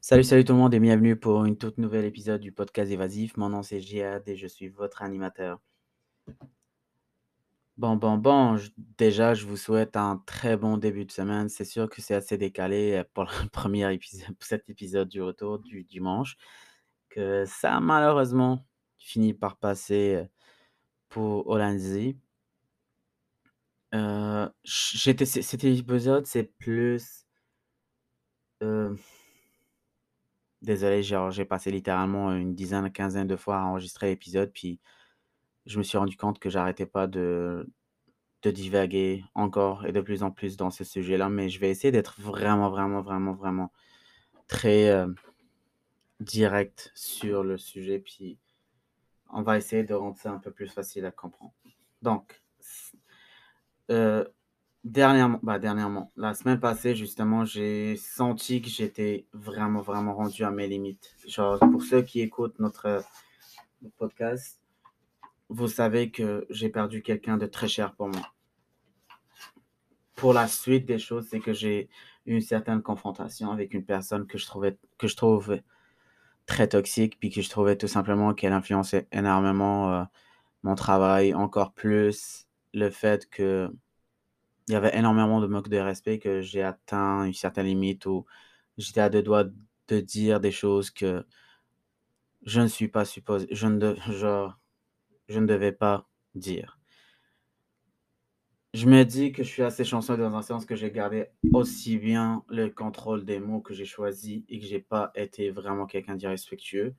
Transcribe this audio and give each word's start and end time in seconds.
Salut, 0.00 0.24
salut 0.24 0.44
tout 0.44 0.52
le 0.52 0.58
monde 0.58 0.74
et 0.74 0.80
bienvenue 0.80 1.16
pour 1.16 1.44
une 1.44 1.58
toute 1.58 1.76
nouvelle 1.78 2.04
épisode 2.04 2.40
du 2.40 2.52
podcast 2.52 2.90
Évasif. 2.90 3.36
Mon 3.36 3.48
nom 3.48 3.62
c'est 3.62 3.80
Jihad 3.80 4.26
et 4.28 4.36
je 4.36 4.46
suis 4.46 4.68
votre 4.68 5.02
animateur. 5.02 5.60
Bon, 7.76 7.96
bon, 7.96 8.16
bon, 8.16 8.56
déjà 8.96 9.34
je 9.34 9.44
vous 9.46 9.56
souhaite 9.56 9.96
un 9.96 10.22
très 10.26 10.56
bon 10.56 10.76
début 10.78 11.04
de 11.04 11.10
semaine. 11.12 11.48
C'est 11.48 11.64
sûr 11.64 11.88
que 11.88 12.00
c'est 12.00 12.14
assez 12.14 12.38
décalé 12.38 12.94
euh, 12.94 13.04
pour 13.14 13.24
le 13.24 13.48
premier 13.52 13.92
épisode, 13.92 14.34
pour 14.36 14.46
cet 14.46 14.68
épisode 14.70 15.08
du 15.08 15.20
retour 15.22 15.58
du 15.58 15.84
dimanche, 15.84 16.36
que 17.10 17.44
ça 17.46 17.80
malheureusement 17.80 18.64
fini 18.98 19.34
par 19.34 19.56
passer 19.58 20.16
euh, 20.16 20.24
pour 21.08 21.48
Holandzie. 21.48 22.18
Euh, 23.94 24.48
cet 24.64 25.22
épisode 25.64 26.26
c'est 26.26 26.44
plus... 26.58 27.26
euh, 28.62 28.94
désolé, 30.62 31.02
j'ai 31.02 31.44
passé 31.44 31.70
littéralement 31.70 32.32
une 32.32 32.54
dizaine, 32.54 32.90
quinzaine 32.90 33.26
de 33.26 33.36
fois 33.36 33.58
à 33.58 33.64
enregistrer 33.64 34.08
l'épisode, 34.08 34.50
puis 34.52 34.80
je 35.66 35.78
me 35.78 35.82
suis 35.82 35.98
rendu 35.98 36.16
compte 36.16 36.38
que 36.38 36.50
j'arrêtais 36.50 36.86
pas 36.86 37.06
de, 37.06 37.68
de 38.42 38.50
divaguer 38.50 39.24
encore 39.34 39.86
et 39.86 39.92
de 39.92 40.00
plus 40.00 40.22
en 40.22 40.30
plus 40.30 40.56
dans 40.56 40.70
ce 40.70 40.84
sujet-là, 40.84 41.28
mais 41.28 41.48
je 41.48 41.60
vais 41.60 41.70
essayer 41.70 41.92
d'être 41.92 42.20
vraiment, 42.20 42.70
vraiment, 42.70 43.02
vraiment, 43.02 43.34
vraiment 43.34 43.72
très 44.46 44.88
euh, 44.88 45.08
direct 46.20 46.90
sur 46.94 47.44
le 47.44 47.58
sujet, 47.58 47.98
puis 47.98 48.38
on 49.30 49.42
va 49.42 49.58
essayer 49.58 49.84
de 49.84 49.94
rendre 49.94 50.16
ça 50.16 50.32
un 50.32 50.38
peu 50.38 50.50
plus 50.50 50.68
facile 50.68 51.04
à 51.04 51.10
comprendre. 51.10 51.52
Donc, 52.02 52.42
euh, 53.90 54.24
dernièrement, 54.88 55.38
bah, 55.42 55.58
dernièrement, 55.58 56.12
la 56.16 56.34
semaine 56.34 56.58
passée, 56.58 56.94
justement, 56.94 57.44
j'ai 57.44 57.96
senti 57.96 58.62
que 58.62 58.68
j'étais 58.68 59.26
vraiment, 59.32 59.82
vraiment 59.82 60.14
rendu 60.14 60.44
à 60.44 60.50
mes 60.50 60.66
limites. 60.66 61.14
Genre, 61.26 61.58
pour 61.58 61.82
ceux 61.82 62.02
qui 62.02 62.20
écoutent 62.20 62.58
notre, 62.58 63.04
notre 63.82 63.94
podcast, 63.96 64.60
vous 65.48 65.68
savez 65.68 66.10
que 66.10 66.46
j'ai 66.50 66.68
perdu 66.68 67.02
quelqu'un 67.02 67.36
de 67.36 67.46
très 67.46 67.68
cher 67.68 67.94
pour 67.94 68.08
moi. 68.08 68.32
Pour 70.14 70.32
la 70.32 70.48
suite 70.48 70.86
des 70.86 70.98
choses, 70.98 71.28
c'est 71.30 71.40
que 71.40 71.52
j'ai 71.52 71.88
eu 72.26 72.34
une 72.34 72.40
certaine 72.40 72.82
confrontation 72.82 73.52
avec 73.52 73.74
une 73.74 73.84
personne 73.84 74.26
que 74.26 74.36
je 74.36 74.46
trouvais 74.46 74.76
que 74.98 75.06
je 75.06 75.16
trouve 75.16 75.60
très 76.46 76.66
toxique, 76.66 77.18
puis 77.20 77.30
que 77.30 77.40
je 77.40 77.48
trouvais 77.48 77.76
tout 77.76 77.86
simplement 77.88 78.34
qu'elle 78.34 78.52
influençait 78.52 79.06
énormément 79.12 79.92
euh, 79.92 80.04
mon 80.62 80.74
travail, 80.74 81.34
encore 81.34 81.72
plus 81.72 82.46
le 82.74 82.90
fait 82.90 83.28
que 83.30 83.70
il 84.68 84.72
y 84.72 84.76
avait 84.76 84.96
énormément 84.96 85.40
de 85.40 85.46
manque 85.46 85.68
de 85.68 85.78
respect, 85.78 86.18
que 86.18 86.40
j'ai 86.40 86.62
atteint 86.62 87.24
une 87.24 87.34
certaine 87.34 87.66
limite 87.66 88.06
où 88.06 88.26
j'étais 88.78 89.00
à 89.00 89.10
deux 89.10 89.22
doigts 89.22 89.44
de 89.88 90.00
dire 90.00 90.40
des 90.40 90.52
choses 90.52 90.90
que 90.90 91.24
je 92.44 92.60
ne 92.60 92.66
suis 92.66 92.88
pas 92.88 93.04
supposé, 93.04 93.46
je 93.50 93.66
ne, 93.66 93.78
de- 93.78 93.96
genre, 94.12 94.58
je 95.28 95.40
ne 95.40 95.46
devais 95.46 95.72
pas 95.72 96.08
dire. 96.34 96.78
Je 98.74 98.86
me 98.86 99.04
dis 99.04 99.32
que 99.32 99.42
je 99.42 99.48
suis 99.48 99.62
assez 99.62 99.84
chanceux 99.84 100.16
dans 100.16 100.34
un 100.36 100.42
sens 100.42 100.66
que 100.66 100.76
j'ai 100.76 100.90
gardé 100.90 101.28
aussi 101.52 101.96
bien 101.98 102.44
le 102.48 102.68
contrôle 102.68 103.24
des 103.24 103.40
mots 103.40 103.60
que 103.60 103.72
j'ai 103.74 103.86
choisis 103.86 104.42
et 104.48 104.60
que 104.60 104.66
j'ai 104.66 104.80
pas 104.80 105.10
été 105.14 105.50
vraiment 105.50 105.86
quelqu'un 105.86 106.14
d'irrespectueux. 106.16 106.94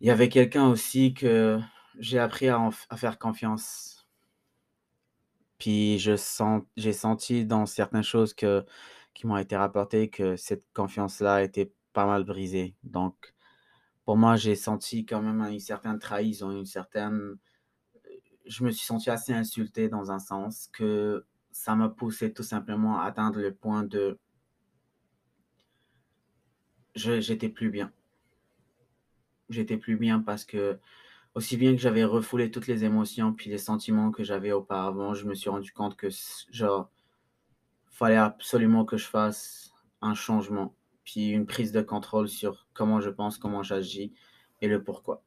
Il 0.00 0.08
y 0.08 0.10
avait 0.10 0.28
quelqu'un 0.28 0.68
aussi 0.68 1.14
que 1.14 1.60
j'ai 1.98 2.18
appris 2.18 2.48
à, 2.48 2.70
faire 2.96 3.18
confiance. 3.18 3.97
Puis 5.58 5.98
je 5.98 6.16
sens, 6.16 6.62
j'ai 6.76 6.92
senti 6.92 7.44
dans 7.44 7.66
certaines 7.66 8.02
choses 8.02 8.34
que, 8.34 8.64
qui 9.14 9.26
m'ont 9.26 9.36
été 9.38 9.56
rapportées 9.56 10.10
que 10.10 10.36
cette 10.36 10.64
confiance-là 10.74 11.42
était 11.42 11.72
pas 11.92 12.06
mal 12.06 12.24
brisée. 12.24 12.76
Donc, 12.84 13.34
pour 14.04 14.16
moi, 14.16 14.36
j'ai 14.36 14.54
senti 14.54 15.04
quand 15.06 15.22
même 15.22 15.40
une 15.42 15.60
certaine 15.60 15.98
trahison, 15.98 16.50
une 16.50 16.66
certaine 16.66 17.38
je 18.48 18.64
me 18.64 18.70
suis 18.70 18.86
senti 18.86 19.10
assez 19.10 19.32
insulté 19.32 19.88
dans 19.88 20.10
un 20.10 20.18
sens 20.18 20.68
que 20.72 21.26
ça 21.52 21.74
m'a 21.74 21.88
poussé 21.88 22.32
tout 22.32 22.42
simplement 22.42 23.00
à 23.00 23.04
atteindre 23.04 23.40
le 23.40 23.54
point 23.54 23.84
de 23.84 24.18
j'étais 26.94 27.48
plus 27.48 27.70
bien. 27.70 27.92
J'étais 29.50 29.76
plus 29.76 29.96
bien 29.96 30.20
parce 30.20 30.44
que 30.44 30.78
aussi 31.34 31.56
bien 31.56 31.72
que 31.72 31.80
j'avais 31.80 32.04
refoulé 32.04 32.50
toutes 32.50 32.66
les 32.66 32.84
émotions 32.84 33.32
puis 33.32 33.50
les 33.50 33.58
sentiments 33.58 34.10
que 34.10 34.24
j'avais 34.24 34.52
auparavant, 34.52 35.14
je 35.14 35.26
me 35.26 35.34
suis 35.34 35.50
rendu 35.50 35.72
compte 35.72 35.96
que 35.96 36.08
genre 36.50 36.90
fallait 37.90 38.16
absolument 38.16 38.84
que 38.84 38.96
je 38.96 39.06
fasse 39.06 39.72
un 40.00 40.14
changement 40.14 40.74
puis 41.04 41.28
une 41.28 41.46
prise 41.46 41.72
de 41.72 41.80
contrôle 41.80 42.28
sur 42.28 42.66
comment 42.74 43.00
je 43.00 43.10
pense, 43.10 43.38
comment 43.38 43.62
j'agis 43.62 44.12
et 44.60 44.68
le 44.68 44.82
pourquoi. 44.82 45.22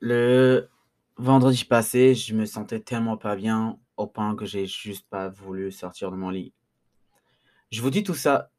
Le 0.00 0.68
vendredi 1.16 1.64
passé, 1.64 2.14
je 2.14 2.34
me 2.34 2.44
sentais 2.44 2.80
tellement 2.80 3.16
pas 3.16 3.36
bien 3.36 3.78
au 3.96 4.06
point 4.06 4.34
que 4.34 4.46
j'ai 4.46 4.66
juste 4.66 5.08
pas 5.08 5.28
voulu 5.28 5.70
sortir 5.70 6.10
de 6.10 6.16
mon 6.16 6.30
lit. 6.30 6.52
Je 7.70 7.80
vous 7.80 7.90
dis 7.90 8.02
tout 8.02 8.14
ça, 8.14 8.51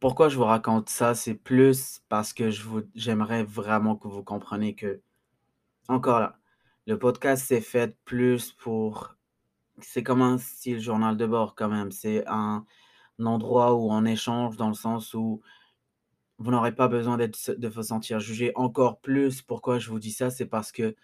pourquoi 0.00 0.28
je 0.28 0.36
vous 0.36 0.44
raconte 0.44 0.88
ça, 0.90 1.14
c'est 1.14 1.34
plus 1.34 2.00
parce 2.08 2.32
que 2.32 2.50
j'aimerais 2.94 3.44
vraiment 3.44 3.96
que 3.96 4.08
vous 4.08 4.22
compreniez 4.22 4.74
que 4.74 5.00
encore 5.88 6.20
là, 6.20 6.38
le 6.86 6.98
podcast 6.98 7.44
c'est 7.46 7.60
fait 7.60 7.96
plus 8.04 8.52
pour 8.52 9.16
c'est 9.80 10.02
comme 10.02 10.22
un 10.22 10.38
style 10.38 10.80
journal 10.80 11.16
de 11.16 11.26
bord 11.26 11.54
quand 11.54 11.68
même, 11.68 11.92
c'est 11.92 12.24
un 12.28 12.66
endroit 13.24 13.74
où 13.74 13.90
on 13.92 14.04
échange 14.04 14.56
dans 14.56 14.68
le 14.68 14.74
sens 14.74 15.14
où 15.14 15.42
vous 16.38 16.50
n'aurez 16.50 16.74
pas 16.74 16.88
besoin 16.88 17.16
de 17.18 17.68
vous 17.68 17.82
sentir 17.84 18.20
jugé. 18.20 18.52
Encore 18.56 19.00
plus, 19.00 19.42
pourquoi 19.42 19.78
je 19.78 19.90
vous 19.90 19.98
dis 19.98 20.12
ça, 20.12 20.30
c'est 20.30 20.46
parce 20.46 20.72
que 20.72 20.96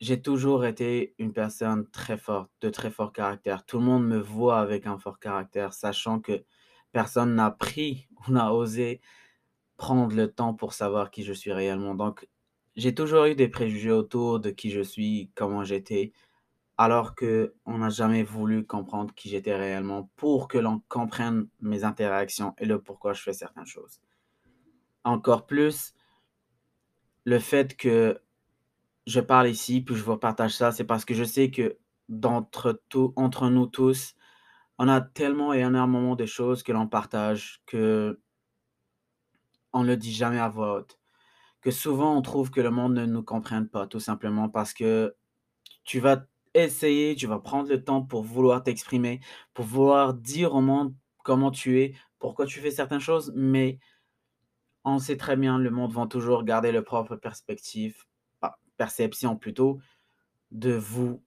J'ai 0.00 0.20
toujours 0.20 0.66
été 0.66 1.14
une 1.18 1.32
personne 1.32 1.88
très 1.90 2.18
forte, 2.18 2.50
de 2.60 2.68
très 2.70 2.90
fort 2.90 3.12
caractère. 3.12 3.64
Tout 3.64 3.78
le 3.78 3.84
monde 3.84 4.06
me 4.06 4.18
voit 4.18 4.58
avec 4.58 4.86
un 4.86 4.98
fort 4.98 5.18
caractère, 5.20 5.72
sachant 5.72 6.20
que 6.20 6.44
personne 6.92 7.34
n'a 7.34 7.50
pris 7.50 8.08
ou 8.28 8.32
n'a 8.32 8.54
osé 8.54 9.00
prendre 9.76 10.14
le 10.14 10.30
temps 10.30 10.54
pour 10.54 10.74
savoir 10.74 11.10
qui 11.10 11.24
je 11.24 11.32
suis 11.32 11.52
réellement. 11.52 11.94
Donc, 11.94 12.28
j'ai 12.76 12.94
toujours 12.94 13.24
eu 13.24 13.34
des 13.34 13.48
préjugés 13.48 13.90
autour 13.90 14.40
de 14.40 14.50
qui 14.50 14.70
je 14.70 14.80
suis, 14.80 15.30
comment 15.34 15.64
j'étais, 15.64 16.12
alors 16.78 17.14
que 17.14 17.54
on 17.66 17.78
n'a 17.78 17.90
jamais 17.90 18.22
voulu 18.22 18.64
comprendre 18.66 19.12
qui 19.14 19.28
j'étais 19.28 19.56
réellement 19.56 20.10
pour 20.16 20.48
que 20.48 20.58
l'on 20.58 20.82
comprenne 20.88 21.48
mes 21.60 21.84
interactions 21.84 22.54
et 22.58 22.64
le 22.64 22.80
pourquoi 22.80 23.12
je 23.12 23.22
fais 23.22 23.32
certaines 23.32 23.66
choses. 23.66 24.00
Encore 25.04 25.46
plus, 25.46 25.94
le 27.24 27.38
fait 27.38 27.76
que 27.76 28.20
je 29.06 29.20
parle 29.20 29.48
ici, 29.48 29.80
puis 29.80 29.94
je 29.96 30.02
vous 30.02 30.16
partage 30.16 30.56
ça, 30.56 30.72
c'est 30.72 30.84
parce 30.84 31.04
que 31.04 31.14
je 31.14 31.24
sais 31.24 31.50
que 31.50 31.76
d'entre 32.08 32.82
tout 32.88 33.12
entre 33.16 33.48
nous 33.48 33.66
tous, 33.66 34.14
on 34.78 34.88
a 34.88 35.00
tellement 35.00 35.54
et 35.54 35.60
énormément 35.60 36.16
de 36.16 36.26
choses 36.26 36.62
que 36.62 36.72
l'on 36.72 36.88
partage, 36.88 37.62
qu'on 37.70 38.16
ne 39.74 39.86
le 39.86 39.96
dit 39.96 40.12
jamais 40.12 40.38
à 40.38 40.48
voix 40.48 40.78
haute. 40.78 40.98
Que 41.60 41.70
souvent 41.70 42.16
on 42.16 42.22
trouve 42.22 42.50
que 42.50 42.60
le 42.60 42.70
monde 42.70 42.94
ne 42.94 43.06
nous 43.06 43.22
comprenne 43.22 43.68
pas, 43.68 43.86
tout 43.86 44.00
simplement 44.00 44.48
parce 44.48 44.74
que 44.74 45.14
tu 45.84 46.00
vas 46.00 46.26
essayer, 46.54 47.14
tu 47.14 47.26
vas 47.26 47.38
prendre 47.38 47.68
le 47.68 47.82
temps 47.82 48.02
pour 48.02 48.22
vouloir 48.22 48.62
t'exprimer, 48.62 49.20
pour 49.54 49.64
vouloir 49.64 50.14
dire 50.14 50.54
au 50.54 50.60
monde 50.60 50.94
comment 51.24 51.50
tu 51.50 51.80
es, 51.80 51.94
pourquoi 52.18 52.46
tu 52.46 52.60
fais 52.60 52.70
certaines 52.70 53.00
choses, 53.00 53.32
mais 53.34 53.78
on 54.84 54.98
sait 54.98 55.16
très 55.16 55.36
bien, 55.36 55.58
le 55.58 55.70
monde 55.70 55.92
va 55.92 56.06
toujours 56.06 56.44
garder 56.44 56.72
le 56.72 56.82
propre 56.82 57.16
perspective, 57.16 58.04
perception 58.76 59.36
plutôt, 59.36 59.78
de 60.50 60.72
vous 60.72 61.22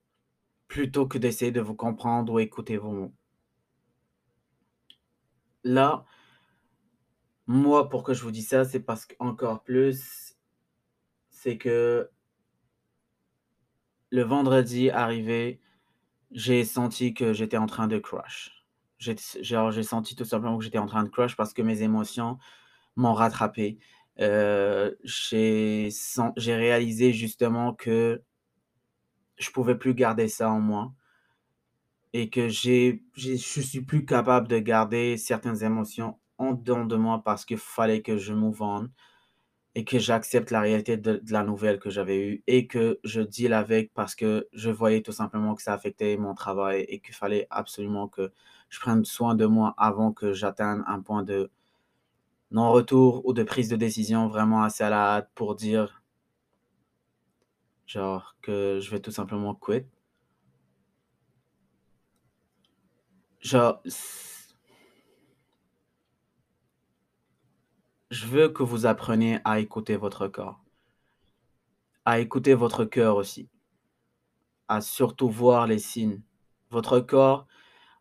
plutôt 0.67 1.07
que 1.07 1.17
d'essayer 1.17 1.51
de 1.51 1.61
vous 1.61 1.75
comprendre 1.75 2.33
ou 2.33 2.39
écouter 2.39 2.77
vos 2.77 2.91
mots. 2.91 3.13
Là, 5.65 6.05
moi, 7.47 7.89
pourquoi 7.89 8.13
je 8.13 8.21
vous 8.21 8.29
dis 8.29 8.43
ça, 8.43 8.65
c'est 8.65 8.79
parce 8.79 9.07
qu'encore 9.07 9.63
plus, 9.63 10.35
c'est 11.31 11.57
que 11.57 12.09
le 14.11 14.21
vendredi 14.21 14.91
arrivé, 14.91 15.59
j'ai 16.31 16.63
senti 16.65 17.15
que 17.15 17.33
j'étais 17.33 17.57
en 17.57 17.65
train 17.65 17.87
de 17.87 17.97
crush. 17.97 18.63
J'ai, 18.99 19.83
senti 19.83 20.15
tout 20.15 20.23
simplement 20.23 20.57
que 20.59 20.63
j'étais 20.63 20.77
en 20.77 20.85
train 20.85 21.03
de 21.03 21.09
crush 21.09 21.35
parce 21.35 21.53
que 21.53 21.63
mes 21.63 21.81
émotions 21.81 22.37
m'ont 22.95 23.13
rattrapé. 23.13 23.79
Euh, 24.19 24.93
j'ai 25.03 25.89
réalisé 26.47 27.11
justement 27.11 27.73
que 27.73 28.21
je 29.37 29.49
pouvais 29.49 29.75
plus 29.75 29.95
garder 29.95 30.27
ça 30.27 30.49
en 30.51 30.59
moi 30.59 30.93
et 32.17 32.29
que 32.29 32.47
j'ai 32.49 33.03
j'ai 33.15 33.37
je 33.37 33.61
suis 33.61 33.81
plus 33.81 34.05
capable 34.05 34.47
de 34.47 34.59
garder 34.59 35.17
certaines 35.17 35.61
émotions 35.63 36.17
en 36.37 36.53
dedans 36.53 36.85
de 36.85 36.95
moi 36.95 37.21
parce 37.25 37.45
qu'il 37.45 37.57
fallait 37.57 38.01
que 38.01 38.17
je 38.17 38.33
move 38.33 38.61
on 38.61 38.89
et 39.75 39.85
que 39.85 39.99
j'accepte 39.99 40.51
la 40.51 40.61
réalité 40.61 40.97
de 40.97 41.21
la 41.29 41.43
nouvelle 41.43 41.79
que 41.79 41.89
j'avais 41.89 42.17
eue 42.29 42.43
et 42.47 42.67
que 42.67 42.99
je 43.03 43.21
deal 43.21 43.53
avec 43.53 43.93
parce 43.93 44.15
que 44.15 44.47
je 44.53 44.69
voyais 44.71 45.01
tout 45.03 45.11
simplement 45.13 45.55
que 45.55 45.61
ça 45.63 45.73
affectait 45.73 46.17
mon 46.17 46.33
travail 46.35 46.81
et 46.89 46.99
qu'il 47.01 47.15
fallait 47.15 47.47
absolument 47.51 48.07
que 48.07 48.31
je 48.69 48.79
prenne 48.79 49.05
soin 49.05 49.35
de 49.35 49.45
moi 49.47 49.73
avant 49.77 50.13
que 50.13 50.33
j'atteigne 50.33 50.83
un 50.87 51.01
point 51.01 51.23
de 51.23 51.51
non-retour 52.49 53.23
ou 53.27 53.33
de 53.33 53.43
prise 53.43 53.69
de 53.69 53.75
décision 53.75 54.27
vraiment 54.27 54.63
assez 54.63 54.83
à 54.83 54.89
la 54.89 55.15
hâte 55.17 55.29
pour 55.35 55.53
dire 55.55 56.01
genre 57.87 58.35
que 58.41 58.79
je 58.81 58.91
vais 58.91 58.99
tout 58.99 59.11
simplement 59.11 59.55
quit. 59.55 59.85
Je 63.45 63.57
veux 68.25 68.49
que 68.49 68.63
vous 68.63 68.87
appreniez 68.87 69.37
à 69.43 69.59
écouter 69.59 69.97
votre 69.97 70.27
corps, 70.27 70.63
à 72.05 72.19
écouter 72.19 72.55
votre 72.55 72.85
cœur 72.85 73.17
aussi, 73.17 73.47
à 74.67 74.81
surtout 74.81 75.29
voir 75.29 75.67
les 75.67 75.77
signes. 75.77 76.23
Votre 76.71 76.99
corps 76.99 77.45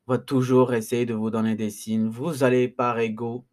va 0.06 0.16
toujours 0.16 0.72
essayer 0.72 1.04
de 1.04 1.12
vous 1.12 1.28
donner 1.28 1.56
des 1.56 1.68
signes. 1.68 2.08
Vous 2.08 2.42
allez 2.42 2.66
par 2.66 2.98
ego 2.98 3.44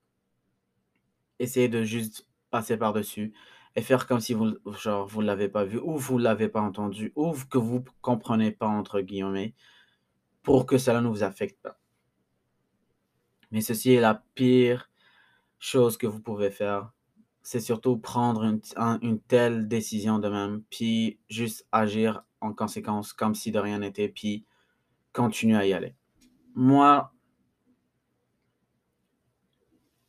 essayer 1.39 1.67
de 1.67 1.83
juste 1.83 2.25
passer 2.51 2.77
par-dessus 2.77 3.33
et 3.75 3.81
faire 3.81 4.07
comme 4.07 4.21
si 4.21 4.33
vous 4.33 4.53
vous 4.63 5.21
l'avez 5.21 5.49
pas 5.49 5.65
vu 5.65 5.77
ou 5.77 5.97
vous 5.97 6.17
l'avez 6.17 6.47
pas 6.47 6.61
entendu 6.61 7.11
ou 7.17 7.33
que 7.49 7.57
vous 7.57 7.83
comprenez 7.99 8.53
pas 8.53 8.67
entre 8.67 9.01
guillemets 9.01 9.55
pour 10.41 10.65
que 10.65 10.77
cela 10.77 11.01
ne 11.01 11.09
vous 11.09 11.23
affecte 11.23 11.61
pas. 11.61 11.80
Mais 13.51 13.62
ceci 13.62 13.94
est 13.94 14.01
la 14.01 14.24
pire 14.36 14.89
chose 15.59 15.98
que 15.98 16.07
vous 16.07 16.19
pouvez 16.19 16.50
faire. 16.50 16.92
C'est 17.44 17.59
surtout 17.59 17.98
prendre 17.98 18.44
une, 18.44 19.19
telle 19.21 19.68
décision 19.68 20.19
de 20.19 20.30
même, 20.30 20.63
puis 20.69 21.19
juste 21.30 21.68
agir 21.71 22.24
en 22.39 22.53
conséquence 22.53 23.13
comme 23.13 23.36
si 23.36 23.51
de 23.51 23.59
rien 23.59 23.80
n'était, 23.80 24.09
puis 24.09 24.45
continuer 25.13 25.57
à 25.57 25.65
y 25.65 25.74
aller. 25.74 25.95
Moi, 26.53 27.13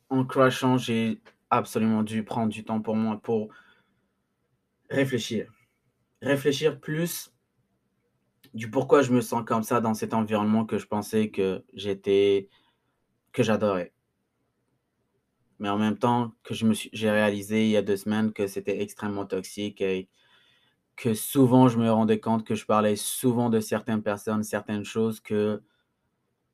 en 0.09 0.25
crashant, 0.25 0.77
j'ai 0.77 1.21
absolument 1.49 2.03
dû 2.03 2.23
prendre 2.23 2.51
du 2.51 2.63
temps 2.63 2.81
pour 2.81 2.95
moi 2.95 3.19
pour 3.21 3.49
réfléchir. 4.89 5.51
Réfléchir 6.21 6.79
plus 6.79 7.33
du 8.53 8.69
pourquoi 8.69 9.01
je 9.01 9.11
me 9.11 9.21
sens 9.21 9.43
comme 9.45 9.63
ça 9.63 9.81
dans 9.81 9.93
cet 9.93 10.13
environnement 10.13 10.65
que 10.65 10.77
je 10.77 10.85
pensais 10.85 11.29
que 11.29 11.63
j'étais 11.73 12.47
que 13.33 13.43
j'adorais. 13.43 13.93
Mais 15.59 15.69
en 15.69 15.77
même 15.77 15.97
temps 15.97 16.33
que 16.43 16.53
je 16.53 16.65
me 16.65 16.73
suis 16.73 16.89
j'ai 16.93 17.11
réalisé 17.11 17.65
il 17.65 17.71
y 17.71 17.77
a 17.77 17.81
deux 17.81 17.97
semaines 17.97 18.33
que 18.33 18.47
c'était 18.47 18.81
extrêmement 18.81 19.25
toxique 19.25 19.81
et 19.81 20.09
que 20.95 21.13
souvent 21.13 21.67
je 21.67 21.77
me 21.79 21.91
rendais 21.91 22.19
compte 22.19 22.45
que 22.45 22.55
je 22.55 22.65
parlais 22.65 22.95
souvent 22.95 23.49
de 23.49 23.59
certaines 23.59 24.03
personnes, 24.03 24.43
certaines 24.43 24.85
choses, 24.85 25.19
que 25.19 25.63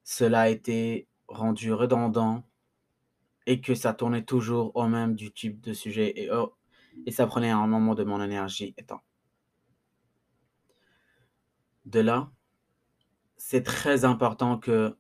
cela 0.04 0.42
a 0.42 0.50
été 0.50 1.08
rendu 1.28 1.74
redondant 1.74 2.48
et 3.46 3.62
que 3.62 3.76
ça 3.76 3.94
tournait 3.94 4.24
toujours 4.26 4.76
au 4.76 4.88
même 4.88 5.16
du 5.16 5.32
type 5.32 5.62
de 5.62 5.74
sujet 5.74 6.14
et, 6.16 6.32
oh, 6.32 6.56
et 7.06 7.12
ça 7.12 7.28
prenait 7.28 7.50
un 7.50 7.68
moment 7.68 7.96
de 7.96 8.04
mon 8.04 8.22
énergie 8.22 8.74
étant. 8.78 9.02
De 11.86 12.00
là, 12.00 12.32
c'est 13.38 13.64
très 13.64 14.06
important 14.06 14.60
que, 14.60 14.96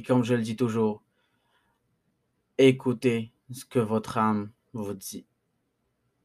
et 0.00 0.02
comme 0.02 0.24
je 0.24 0.32
le 0.32 0.40
dis 0.40 0.56
toujours, 0.56 1.02
écoutez 2.56 3.34
ce 3.52 3.66
que 3.66 3.78
votre 3.78 4.16
âme 4.16 4.50
vous 4.72 4.94
dit. 4.94 5.26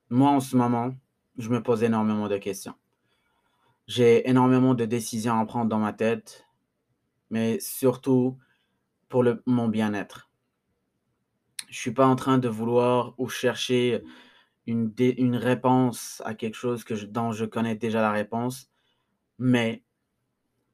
Moi, 0.09 0.29
en 0.29 0.39
ce 0.39 0.55
moment, 0.55 0.95
je 1.37 1.49
me 1.49 1.61
pose 1.61 1.83
énormément 1.83 2.29
de 2.29 2.37
questions. 2.37 2.75
J'ai 3.85 4.29
énormément 4.29 4.75
de 4.75 4.85
décisions 4.85 5.37
à 5.37 5.45
prendre 5.45 5.69
dans 5.69 5.79
ma 5.79 5.91
tête, 5.91 6.45
mais 7.29 7.59
surtout 7.59 8.37
pour 9.09 9.25
mon 9.45 9.67
bien-être. 9.67 10.31
Je 11.69 11.77
suis 11.77 11.91
pas 11.91 12.07
en 12.07 12.15
train 12.15 12.37
de 12.37 12.47
vouloir 12.47 13.13
ou 13.17 13.27
chercher 13.27 14.05
une, 14.67 15.35
réponse 15.35 16.21
à 16.23 16.33
quelque 16.33 16.55
chose 16.55 16.85
que 16.85 16.93
dont 17.03 17.33
je 17.33 17.43
connais 17.43 17.75
déjà 17.75 17.99
la 17.99 18.13
réponse, 18.13 18.69
mais 19.37 19.83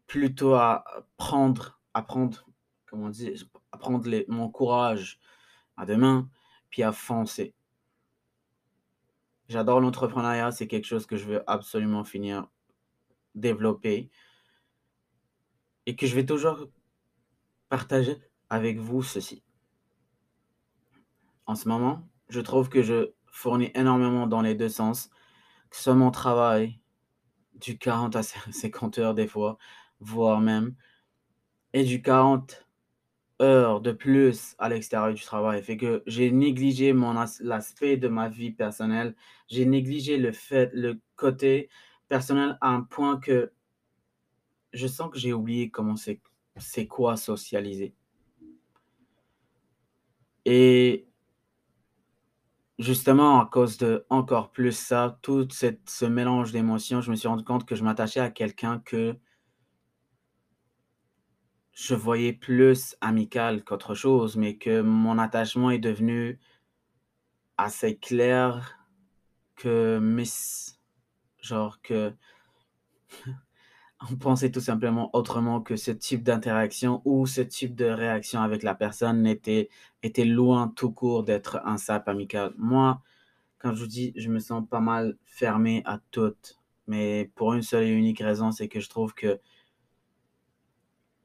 plutôt 0.06 0.53
à 0.53 0.86
prendre, 1.18 1.80
à 1.95 2.03
prendre, 2.03 2.45
comment 2.91 3.09
dire, 3.09 3.33
à 3.71 3.77
prendre 3.77 4.05
mon 4.27 4.49
courage 4.49 5.19
à 5.77 5.85
demain, 5.85 6.29
puis 6.69 6.83
à 6.83 6.91
foncer. 6.91 7.55
J'adore 9.47 9.79
l'entrepreneuriat, 9.79 10.51
c'est 10.51 10.67
quelque 10.67 10.85
chose 10.85 11.05
que 11.05 11.15
je 11.15 11.25
veux 11.25 11.49
absolument 11.49 12.03
finir 12.03 12.47
développer 13.33 14.09
et 15.85 15.95
que 15.95 16.05
je 16.05 16.15
vais 16.15 16.25
toujours 16.25 16.67
partager 17.69 18.17
avec 18.49 18.77
vous 18.77 19.01
ceci 19.01 19.41
en 21.45 21.55
ce 21.55 21.69
moment. 21.69 22.07
Je 22.27 22.41
trouve 22.41 22.67
que 22.67 22.81
je 22.81 23.13
fournis 23.27 23.71
énormément 23.73 24.27
dans 24.27 24.41
les 24.41 24.55
deux 24.55 24.69
sens, 24.69 25.09
que 25.69 25.77
ce 25.77 25.83
soit 25.83 25.95
mon 25.95 26.11
travail, 26.11 26.79
du 27.55 27.77
40 27.77 28.15
à 28.17 28.23
50 28.23 28.97
heures 28.97 29.13
des 29.13 29.27
fois, 29.27 29.57
voire 30.01 30.41
même, 30.41 30.75
et 31.73 31.83
du 31.83 32.01
40 32.01 32.67
heures 33.41 33.81
de 33.81 33.91
plus 33.91 34.55
à 34.59 34.69
l'extérieur 34.69 35.13
du 35.13 35.21
travail. 35.23 35.61
Fait 35.63 35.77
que 35.77 36.03
j'ai 36.07 36.31
négligé 36.31 36.93
mon 36.93 37.13
l'aspect 37.41 37.97
de 37.97 38.07
ma 38.07 38.29
vie 38.29 38.51
personnelle, 38.51 39.15
j'ai 39.47 39.65
négligé 39.65 40.17
le 40.17 40.31
fait, 40.31 40.71
le 40.73 40.99
côté 41.15 41.69
personnel 42.07 42.57
à 42.61 42.69
un 42.69 42.81
point 42.81 43.19
que 43.19 43.51
je 44.73 44.88
sens 44.88 45.11
que 45.11 45.19
j'ai 45.19 45.33
oublié 45.33 45.69
comment 45.69 45.95
c'est, 45.95 46.21
c'est 46.57 46.88
quoi 46.88 47.17
socialiser. 47.17 47.93
Et 50.45 51.07
Justement, 52.81 53.39
à 53.39 53.45
cause 53.45 53.77
de 53.77 54.07
encore 54.09 54.51
plus 54.51 54.71
ça, 54.71 55.19
tout 55.21 55.47
cette 55.51 55.88
ce 55.88 56.05
mélange 56.05 56.51
d'émotions, 56.51 56.99
je 56.99 57.11
me 57.11 57.15
suis 57.15 57.27
rendu 57.27 57.43
compte 57.43 57.63
que 57.63 57.75
je 57.75 57.83
m'attachais 57.83 58.19
à 58.19 58.31
quelqu'un 58.31 58.79
que 58.79 59.15
je 61.81 61.95
voyais 61.95 62.31
plus 62.31 62.95
amical 63.01 63.63
qu'autre 63.63 63.95
chose, 63.95 64.38
mais 64.38 64.56
que 64.56 64.81
mon 64.81 65.18
attachement 65.18 65.72
est 65.72 65.80
devenu 65.80 66.39
assez 67.57 67.98
clair 67.98 68.78
que 69.56 69.98
miss 70.00 70.80
genre 71.42 71.81
que 71.81 72.13
on 74.12 74.16
pensait 74.16 74.51
tout 74.51 74.62
simplement 74.62 75.10
autrement 75.13 75.60
que 75.60 75.75
ce 75.75 75.89
type 75.89 76.22
d'interaction 76.24 77.01
ou 77.04 77.25
ce 77.25 77.42
type 77.42 77.75
de 77.75 77.86
réaction 77.86 78.42
avec 78.42 78.62
la 78.62 78.75
personne 78.75 79.25
était, 79.25 79.69
était 80.04 80.25
loin 80.25 80.72
tout 80.75 80.92
court 80.92 81.24
d'être 81.24 81.62
un 81.65 81.77
sap 81.77 82.08
amical. 82.08 82.53
Moi, 82.58 83.01
quand 83.58 83.74
je 83.74 83.82
vous 83.82 83.88
dis, 83.88 84.13
je 84.15 84.29
me 84.29 84.39
sens 84.39 84.63
pas 84.70 84.82
mal 84.82 85.17
fermé 85.25 85.82
à 85.86 86.00
tout, 86.12 86.36
mais 86.86 87.32
pour 87.36 87.53
une 87.53 87.63
seule 87.63 87.86
et 87.86 87.89
unique 87.89 88.20
raison, 88.20 88.51
c'est 88.51 88.67
que 88.67 88.79
je 88.79 88.89
trouve 88.89 89.15
que 89.15 89.39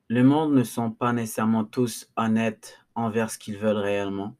le 0.08 0.22
monde 0.22 0.54
ne 0.54 0.62
sont 0.62 0.90
pas 0.90 1.12
nécessairement 1.12 1.64
tous 1.64 2.08
honnêtes 2.16 2.80
envers 2.94 3.30
ce 3.30 3.38
qu'ils 3.38 3.58
veulent 3.58 3.76
réellement. 3.76 4.36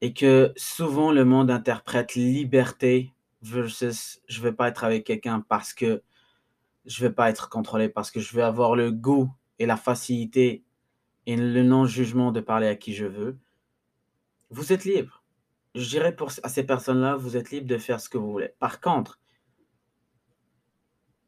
Et 0.00 0.12
que 0.12 0.52
souvent 0.56 1.12
le 1.12 1.24
monde 1.24 1.50
interprète 1.50 2.14
liberté 2.14 3.12
versus 3.42 4.20
je 4.26 4.40
veux 4.40 4.54
pas 4.54 4.68
être 4.68 4.84
avec 4.84 5.04
quelqu'un 5.04 5.40
parce 5.40 5.72
que 5.72 6.02
je 6.86 7.04
vais 7.04 7.12
pas 7.12 7.30
être 7.30 7.48
contrôlé 7.48 7.88
parce 7.88 8.10
que 8.10 8.20
je 8.20 8.34
vais 8.34 8.42
avoir 8.42 8.74
le 8.74 8.90
goût 8.90 9.30
et 9.58 9.66
la 9.66 9.76
facilité 9.76 10.64
et 11.26 11.36
le 11.36 11.62
non-jugement 11.62 12.32
de 12.32 12.40
parler 12.40 12.66
à 12.66 12.76
qui 12.76 12.94
je 12.94 13.06
veux. 13.06 13.38
Vous 14.50 14.72
êtes 14.72 14.84
libre. 14.84 15.22
Je 15.74 15.88
dirais 15.88 16.14
pour, 16.14 16.30
à 16.42 16.48
ces 16.48 16.64
personnes-là, 16.64 17.16
vous 17.16 17.36
êtes 17.36 17.50
libre 17.50 17.66
de 17.66 17.78
faire 17.78 18.00
ce 18.00 18.08
que 18.08 18.18
vous 18.18 18.30
voulez. 18.30 18.50
Par 18.58 18.80
contre, 18.80 19.18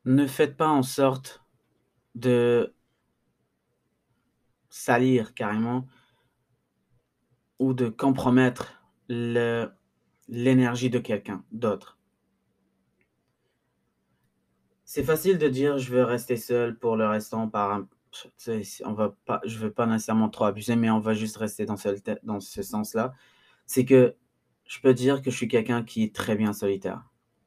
ne 0.05 0.27
faites 0.27 0.57
pas 0.57 0.69
en 0.69 0.83
sorte 0.83 1.43
de 2.15 2.76
salir 4.77 5.33
carrément 5.35 5.87
ou 7.59 7.73
de 7.73 7.89
compromettre 7.89 8.83
l'énergie 9.09 10.91
de 10.91 10.99
quelqu'un 10.99 11.45
d'autre. 11.51 11.99
C'est 14.85 15.03
facile 15.03 15.39
de 15.39 15.49
dire 15.49 15.79
je 15.79 15.91
veux 15.91 16.05
rester 16.05 16.37
seul 16.37 16.79
pour 16.79 16.97
le 16.97 17.09
restant 17.09 17.49
par 17.49 17.73
un 17.73 17.89
on 18.85 18.93
va 18.95 19.15
pas 19.27 19.41
je 19.45 19.59
veux 19.59 19.73
pas 19.73 19.87
nécessairement 19.87 20.31
trop 20.31 20.45
abuser, 20.45 20.77
mais 20.77 20.91
on 20.91 21.01
va 21.01 21.13
juste 21.15 21.37
rester 21.37 21.67
dans 21.67 21.77
ce 21.77 21.89
dans 22.23 22.41
ce 22.41 22.63
sens-là. 22.63 23.15
C'est 23.67 23.85
que 23.85 24.15
je 24.67 24.81
peux 24.81 24.95
dire 24.95 25.23
que 25.23 25.31
je 25.31 25.37
suis 25.37 25.49
quelqu'un 25.49 25.83
qui 25.85 26.03
est 26.05 26.15
très 26.15 26.37
bien 26.37 26.53
solitaire. 26.53 27.03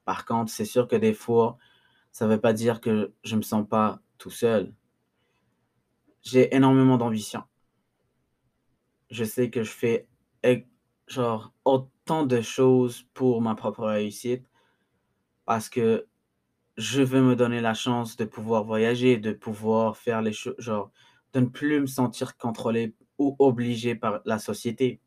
Par 0.05 0.25
contre, 0.25 0.51
c'est 0.51 0.65
sûr 0.65 0.87
que 0.87 0.95
des 0.95 1.13
fois, 1.13 1.57
ça 2.11 2.27
veut 2.27 2.39
pas 2.39 2.53
dire 2.53 2.81
que 2.81 3.13
je 3.23 3.35
me 3.35 3.41
sens 3.41 3.67
pas 3.67 4.01
tout 4.17 4.29
seul. 4.31 4.73
J'ai 6.21 6.53
énormément 6.55 6.97
d'ambition. 6.97 7.43
Je 9.09 9.23
sais 9.23 9.49
que 9.49 9.63
je 9.63 9.71
fais 9.71 10.07
genre 11.07 11.51
autant 11.65 12.25
de 12.25 12.41
choses 12.41 13.03
pour 13.13 13.41
ma 13.41 13.55
propre 13.55 13.85
réussite 13.85 14.45
parce 15.45 15.69
que 15.69 16.05
je 16.77 17.01
veux 17.01 17.21
me 17.21 17.35
donner 17.35 17.61
la 17.61 17.73
chance 17.73 18.15
de 18.15 18.25
pouvoir 18.25 18.63
voyager, 18.63 19.17
de 19.17 19.33
pouvoir 19.33 19.97
faire 19.97 20.21
les 20.21 20.31
choses, 20.31 20.55
genre 20.59 20.91
de 21.33 21.41
ne 21.41 21.45
plus 21.47 21.81
me 21.81 21.87
sentir 21.87 22.37
contrôlé 22.37 22.95
ou 23.17 23.35
obligé 23.39 23.95
par 23.95 24.21
la 24.25 24.39
société. 24.39 25.01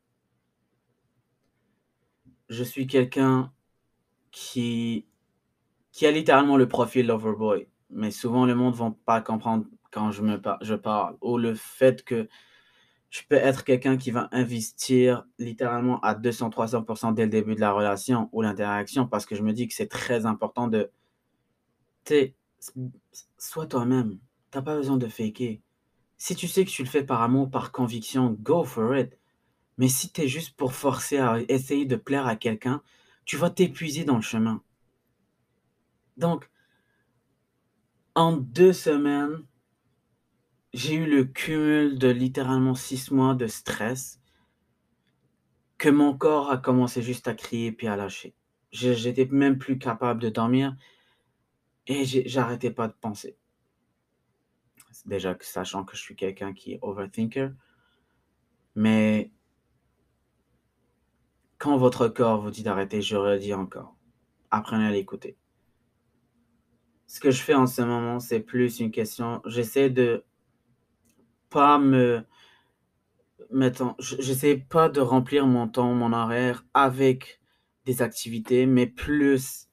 Je 2.48 2.64
suis 2.64 2.86
quelqu'un 2.86 3.52
qui 4.30 5.06
qui 5.92 6.06
a 6.06 6.10
littéralement 6.10 6.56
le 6.56 6.66
profil 6.66 7.06
Loverboy, 7.06 7.68
mais 7.90 8.10
souvent 8.10 8.46
le 8.46 8.54
monde 8.54 8.72
ne 8.74 8.78
va 8.78 8.94
pas 9.04 9.20
comprendre 9.20 9.66
quand 9.92 10.10
je 10.10 10.22
me 10.22 10.40
par 10.40 10.58
je 10.62 10.74
parle 10.74 11.16
ou 11.20 11.38
le 11.38 11.54
fait 11.54 12.02
que 12.04 12.28
je 13.10 13.20
peux 13.28 13.36
être 13.36 13.62
quelqu'un 13.62 13.98
qui 13.98 14.10
va 14.10 14.28
investir 14.32 15.26
littéralement 15.38 16.00
à 16.00 16.14
200-300% 16.14 17.12
dès 17.12 17.24
le 17.24 17.30
début 17.30 17.54
de 17.54 17.60
la 17.60 17.72
relation 17.72 18.30
ou 18.32 18.40
l'interaction 18.40 19.06
parce 19.06 19.26
que 19.26 19.36
je 19.36 19.42
me 19.42 19.52
dis 19.52 19.68
que 19.68 19.74
c'est 19.74 19.88
très 19.88 20.24
important 20.24 20.66
de 20.66 20.90
tu 22.04 22.34
sois 23.38 23.66
toi-même. 23.66 24.18
Tu 24.50 24.58
as 24.58 24.62
pas 24.62 24.76
besoin 24.76 24.96
de 24.96 25.06
faker. 25.06 25.60
Si 26.16 26.34
tu 26.34 26.48
sais 26.48 26.64
que 26.64 26.70
tu 26.70 26.82
le 26.82 26.88
fais 26.88 27.04
par 27.04 27.22
amour, 27.22 27.50
par 27.50 27.70
conviction, 27.70 28.36
go 28.40 28.64
for 28.64 28.96
it. 28.96 29.18
Mais 29.76 29.88
si 29.88 30.10
tu 30.10 30.22
es 30.22 30.28
juste 30.28 30.56
pour 30.56 30.72
forcer 30.72 31.18
à 31.18 31.38
essayer 31.48 31.84
de 31.84 31.96
plaire 31.96 32.26
à 32.26 32.36
quelqu'un, 32.36 32.82
tu 33.24 33.36
vas 33.36 33.50
t'épuiser 33.50 34.04
dans 34.04 34.16
le 34.16 34.22
chemin. 34.22 34.62
Donc 36.16 36.50
en 38.14 38.36
2 38.36 38.72
semaines 38.72 39.44
j'ai 40.72 40.94
eu 40.94 41.06
le 41.06 41.24
cumul 41.24 41.98
de 41.98 42.08
littéralement 42.08 42.74
6 42.74 43.10
mois 43.10 43.34
de 43.34 43.46
stress 43.46 44.20
que 45.78 45.88
mon 45.88 46.16
corps 46.16 46.50
a 46.50 46.58
commencé 46.58 47.02
juste 47.02 47.28
à 47.28 47.34
crier 47.34 47.72
puis 47.72 47.88
à 47.88 47.96
lâcher. 47.96 48.34
J'étais 48.70 49.26
même 49.26 49.58
plus 49.58 49.78
capable 49.78 50.22
de 50.22 50.30
dormir 50.30 50.76
et 51.86 52.04
j'arrêtais 52.04 52.70
pas 52.70 52.88
de 52.88 52.94
penser. 52.94 53.36
Déjà 55.04 55.34
que 55.34 55.44
sachant 55.44 55.84
que 55.84 55.96
je 55.96 56.00
suis 56.00 56.16
quelqu'un 56.16 56.52
qui 56.52 56.74
est 56.74 56.78
overthinker. 56.82 57.52
Mais 58.74 59.32
quand 61.58 61.76
votre 61.76 62.08
corps 62.08 62.40
vous 62.40 62.50
dit 62.50 62.62
d'arrêter, 62.62 63.02
je 63.02 63.16
redis 63.16 63.52
encore, 63.52 63.96
apprenez 64.50 64.86
à 64.86 64.90
l'écouter. 64.90 65.36
Ce 67.06 67.20
que 67.20 67.30
je 67.30 67.42
fais 67.42 67.54
en 67.54 67.66
ce 67.66 67.82
moment, 67.82 68.20
c'est 68.20 68.40
plus 68.40 68.80
une 68.80 68.90
question 68.90 69.42
j'essaie 69.44 69.90
de 69.90 70.24
pas 71.52 71.78
me 71.78 72.24
j 73.98 74.16
j'essaie 74.18 74.56
pas 74.56 74.88
de 74.88 75.00
remplir 75.00 75.46
mon 75.46 75.68
temps, 75.68 75.94
mon 75.94 76.12
horaire 76.12 76.64
avec 76.74 77.40
des 77.84 78.02
activités, 78.02 78.66
mais 78.66 78.86
plus 78.86 79.68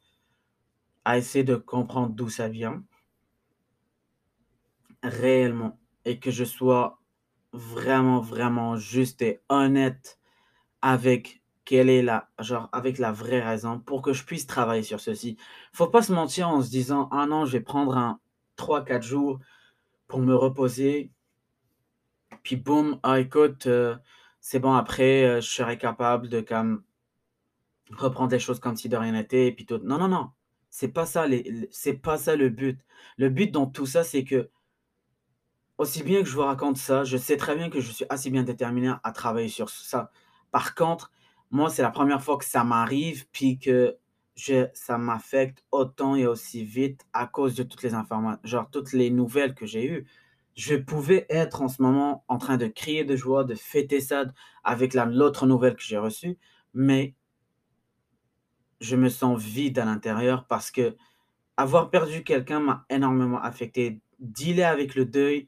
à 1.05 1.17
essayer 1.17 1.43
de 1.43 1.55
comprendre 1.55 2.13
d'où 2.13 2.29
ça 2.29 2.48
vient 2.50 2.83
réellement 5.03 5.79
et 6.05 6.19
que 6.19 6.31
je 6.31 6.43
sois 6.43 7.00
vraiment, 7.53 8.19
vraiment 8.19 8.75
juste 8.75 9.21
et 9.21 9.41
honnête 9.50 10.19
avec 10.81 11.41
quelle 11.65 11.89
est 11.89 12.01
la 12.01 12.29
genre 12.39 12.69
avec 12.74 12.98
la 12.98 13.12
vraie 13.12 13.41
raison 13.41 13.79
pour 13.79 14.01
que 14.01 14.13
je 14.13 14.25
puisse 14.25 14.48
travailler 14.48 14.83
sur 14.83 15.00
ceci. 15.00 15.38
Faut 15.74 15.88
pas 15.88 16.01
se 16.01 16.13
mentir 16.13 16.50
en 16.50 16.62
se 16.62 16.69
disant: 16.69 17.07
«Ah 17.12 17.25
non, 17.27 17.45
je 17.45 17.53
vais 17.53 17.62
prendre 17.63 17.95
un 17.98 18.19
3-4 18.57 19.03
jours 19.03 19.39
pour 20.07 20.19
me 20.19 20.36
reposer» 20.36 21.12
puis 22.43 22.55
boum, 22.55 23.00
ah 23.03 23.19
écoute, 23.19 23.67
heu, 23.67 23.98
c'est 24.41 24.60
bon 24.60 24.74
après, 24.74 25.25
heu, 25.25 25.41
je 25.41 25.48
serai 25.50 25.77
capable 25.77 26.29
de 26.29 26.41
comme 26.41 26.84
reprendre 27.91 28.31
les 28.31 28.39
choses 28.39 28.60
comme 28.60 28.75
si 28.75 28.89
de 28.89 28.98
rien 28.98 29.12
n'était 29.13 29.48
et 29.48 29.51
puis 29.51 29.65
tout. 29.65 29.79
Non, 29.84 29.98
non, 29.98 30.08
non, 30.08 30.29
c'est 30.69 30.89
pas 30.89 31.05
ça 31.05 31.25
c'est 31.72 31.93
pas 31.96 32.17
ça 32.17 32.36
le 32.36 32.50
but. 32.50 32.79
Le 33.17 33.29
but 33.29 33.51
dans 33.51 33.65
tout 33.67 33.86
ça, 33.86 34.03
c'est 34.03 34.24
que 34.24 34.50
aussi 35.77 36.03
bien 36.03 36.22
que 36.22 36.27
je 36.29 36.36
vous 36.36 36.41
raconte 36.41 36.77
ça, 36.77 37.03
je 37.03 37.17
sais 37.17 37.38
très 37.38 37.55
bien 37.55 37.69
que 37.69 37.79
je 37.79 37.91
suis 37.91 38.05
assez 38.10 38.29
bien 38.29 38.43
déterminé 38.43 38.93
à 39.03 39.12
travailler 39.12 39.48
sur 39.48 39.69
ça. 39.69 40.12
Par 40.51 40.75
contre, 40.75 41.12
moi, 41.51 41.69
c'est 41.69 41.81
la 41.81 41.89
première 41.91 42.22
fois 42.22 42.38
que 42.38 42.46
ça 42.46 42.63
m'arrive, 42.63 43.27
puis 43.31 43.58
que 43.60 43.98
je 44.36 44.67
ça 44.74 44.98
m'affecte 44.98 45.63
autant 45.72 46.15
et 46.15 46.25
aussi 46.27 46.63
vite 46.63 47.05
à 47.13 47.27
cause 47.27 47.55
de 47.55 47.63
toutes 47.63 47.84
les 47.84 47.93
informa 47.93 48.39
genre 48.43 48.69
toutes 48.69 48.93
les 48.93 49.10
nouvelles 49.10 49.53
que 49.55 49.65
j'ai 49.65 49.86
eues. 49.86 50.08
Je 50.59 50.75
pouvais 50.75 51.25
être 51.29 51.61
en 51.61 51.69
ce 51.69 51.81
moment 51.81 52.25
en 52.27 52.37
train 52.37 52.57
de 52.57 52.67
crier 52.67 53.05
de 53.05 53.15
joie, 53.15 53.45
de 53.45 53.55
fêter 53.55 54.01
ça 54.01 54.25
avec 54.65 54.93
la 54.93 55.05
l'autre 55.05 55.47
nouvelle 55.47 55.73
que 55.73 55.81
j'ai 55.81 55.97
reçue, 55.97 56.37
mais 56.73 57.15
je 58.81 58.97
me 58.97 59.07
sens 59.07 59.41
vide 59.41 59.79
à 59.79 59.85
l'intérieur 59.85 60.47
parce 60.47 60.69
qu'avoir 60.69 61.89
perdu 61.89 62.25
quelqu'un 62.25 62.59
m'a 62.59 62.85
énormément 62.89 63.41
affecté. 63.41 64.01
Dealer 64.19 64.65
avec 64.65 64.95
le 64.95 65.05
deuil, 65.05 65.47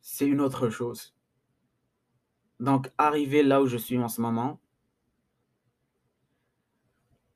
c'est 0.00 0.26
une 0.26 0.40
autre 0.40 0.68
chose. 0.68 1.14
Donc 2.58 2.90
arrivé 2.98 3.44
là 3.44 3.62
où 3.62 3.66
je 3.66 3.76
suis 3.76 3.98
en 3.98 4.08
ce 4.08 4.20
moment 4.20 4.60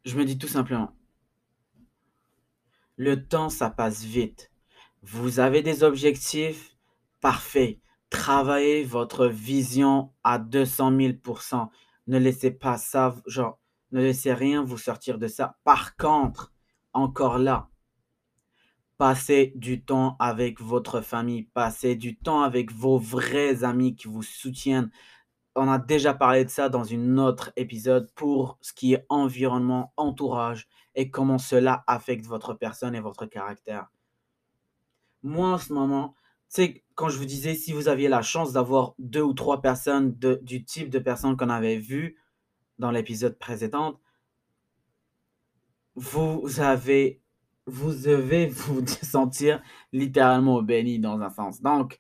je 0.05 0.19
me 0.19 0.25
dis 0.25 0.37
tout 0.37 0.49
simplement 0.49 0.93
le 2.97 3.25
temps, 3.25 3.51
ça 3.51 3.71
passe 3.71 4.03
vite. 4.03 4.51
Vous 5.03 5.39
avez 5.39 5.63
des 5.63 5.83
objectifs, 5.83 6.74
parfait. 7.25 7.81
Travaillez 8.11 8.85
votre 8.85 9.27
vision 9.29 10.13
à 10.25 10.39
200 10.39 10.95
000 10.95 11.13
%. 11.25 11.71
Ne 12.07 12.19
laissez 12.19 12.51
pas 12.51 12.77
ça 12.77 13.15
genre, 13.25 13.59
ne 13.93 14.03
laissez 14.03 14.35
rien 14.35 14.63
vous 14.63 14.77
sortir 14.77 15.17
de 15.17 15.27
ça. 15.27 15.57
Par 15.65 15.97
contre, 15.97 16.53
encore 16.93 17.39
là 17.39 17.71
passez 18.99 19.55
du 19.57 19.83
temps 19.83 20.17
avec 20.19 20.61
votre 20.61 21.01
famille, 21.01 21.45
passez 21.45 21.97
du 21.97 22.15
temps 22.15 22.43
avec 22.43 22.71
vos 22.71 22.99
vrais 22.99 23.65
amis 23.65 23.97
qui 23.97 24.07
vous 24.07 24.23
soutiennent. 24.23 24.91
On 25.57 25.67
a 25.69 25.79
déjà 25.79 26.13
parlé 26.13 26.45
de 26.45 26.51
ça 26.51 26.69
dans 26.69 26.85
une 26.85 27.19
autre 27.19 27.53
épisode 27.57 28.13
pour 28.15 28.59
ce 28.61 28.75
qui 28.75 28.93
est 28.93 29.07
environnement, 29.09 29.95
entourage 29.97 30.69
et 30.95 31.11
comment 31.11 31.39
cela 31.39 31.85
affecte 31.87 32.27
votre 32.27 32.53
personne 32.53 32.95
et 32.95 33.01
votre 33.01 33.25
caractère. 33.25 33.89
Moi, 35.23 35.49
en 35.49 35.59
ce 35.59 35.73
moment, 35.73 36.15
sais, 36.63 36.85
quand 36.95 37.09
je 37.09 37.19
vous 37.19 37.25
disais, 37.25 37.55
si 37.55 37.73
vous 37.73 37.89
aviez 37.89 38.09
la 38.09 38.23
chance 38.23 38.53
d'avoir 38.53 38.95
2 38.99 39.23
ou 39.23 39.33
3 39.35 39.61
personnes 39.63 40.17
de 40.19 40.41
du 40.43 40.65
type 40.65 40.91
de 40.91 40.99
personnes 40.99 41.37
qu'on 41.37 41.51
avait 41.51 41.79
vues 41.79 42.17
dans 42.79 42.91
l'épisode 42.91 43.39
précédent 43.39 44.01
vous 45.95 46.61
avez 46.61 47.21
vous 47.67 47.95
devez 47.95 48.47
vous 48.49 48.85
sentir 48.87 49.63
littéralement 49.93 50.63
béni 50.63 50.99
dans 50.99 51.21
un 51.21 51.31
sens. 51.31 51.63
Donc 51.63 51.99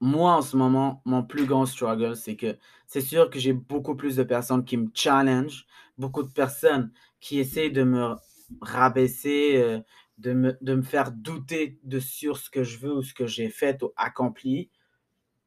moi, 0.00 0.36
en 0.36 0.42
ce 0.42 0.56
moment, 0.56 1.00
mon 1.04 1.22
plus 1.22 1.46
grand 1.46 1.64
struggle, 1.64 2.16
c'est 2.16 2.36
que 2.36 2.58
c'est 2.86 3.00
sûr 3.00 3.30
que 3.30 3.38
j'ai 3.38 3.52
beaucoup 3.52 3.94
plus 3.94 4.16
de 4.16 4.24
personnes 4.24 4.64
qui 4.64 4.76
me 4.76 4.90
challenge, 4.94 5.66
beaucoup 5.96 6.24
de 6.24 6.32
personnes 6.32 6.90
qui 7.20 7.38
essaient 7.38 7.70
de 7.70 7.84
me 7.84 8.16
rabaisser, 8.60 9.58
heu, 9.58 9.82
de 10.18 10.32
me 10.32 10.58
de 10.60 10.74
me 10.74 10.82
faire 10.82 11.12
douter 11.12 11.80
de 11.84 12.00
sur 12.00 12.36
ce 12.38 12.50
que 12.50 12.64
je 12.64 12.78
veux 12.78 12.94
ou 12.96 13.02
ce 13.02 13.14
que 13.14 13.26
j'ai 13.26 13.50
fait 13.50 13.82
ou 13.82 13.92
accompli 13.96 14.70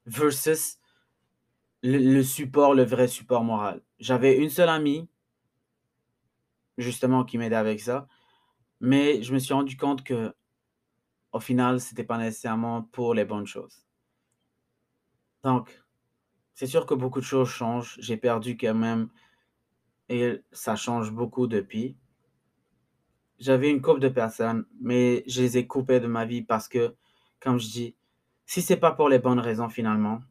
versus 0.06 0.80
le 1.84 1.98
le 2.00 2.22
support, 2.22 2.74
le 2.74 2.84
vrai 2.84 3.08
support 3.08 3.46
moral. 3.46 3.82
J'avais 4.00 4.38
une 4.38 4.50
seule 4.50 4.68
amie 4.68 5.08
justement 6.78 7.24
qui 7.26 7.38
m'aidait 7.38 7.56
avec 7.56 7.80
ça, 7.82 8.08
mais 8.82 9.24
je 9.24 9.34
me 9.34 9.40
suis 9.40 9.54
rendu 9.54 9.78
compte 9.78 10.04
qu'au 10.08 11.40
final, 11.40 11.80
c'était 11.80 12.04
pas 12.04 12.18
nécessairement 12.18 12.82
pour 12.82 13.14
les 13.14 13.26
bonnes 13.26 13.46
choses. 13.46 13.86
Donc, 15.44 15.84
c'est 16.56 16.68
sûr 16.68 16.86
que 16.86 16.94
beaucoup 16.96 17.20
de 17.20 17.26
choses 17.26 17.50
changent. 17.50 17.98
J'ai 18.02 18.18
perdu 18.18 18.58
quand 18.58 18.76
même 18.76 19.10
et 20.10 20.42
ça 20.52 20.76
change 20.76 21.12
beaucoup 21.12 21.48
depuis. 21.48 21.98
J'avais 23.40 23.70
une 23.70 23.82
couple 23.82 24.00
de 24.00 24.10
personnes, 24.10 24.66
mais 24.80 25.24
je 25.28 25.42
les 25.42 25.58
ai 25.58 25.68
coupées 25.68 26.00
de 26.00 26.08
ma 26.08 26.26
vie 26.26 26.42
parce 26.42 26.68
que, 26.68 26.96
comme 27.40 27.60
je 27.60 27.68
dis, 27.68 27.96
si 28.46 28.62
c'est 28.62 28.78
pas 28.78 28.92
pour 28.92 29.10
les 29.10 29.20
bonnes 29.20 29.40
raisons 29.40 29.70
finalement, 29.70 30.22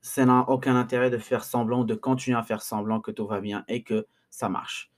ça 0.00 0.24
n'a 0.24 0.48
aucun 0.48 0.76
intérêt 0.76 1.10
de 1.10 1.18
faire 1.18 1.44
semblant 1.44 1.84
de 1.84 1.94
continuer 1.94 2.36
à 2.36 2.42
faire 2.42 2.62
semblant 2.62 3.00
que 3.00 3.10
tout 3.10 3.26
va 3.26 3.40
bien 3.40 3.64
et 3.68 3.82
que 3.82 4.06
ça 4.30 4.48
marche. 4.48 4.92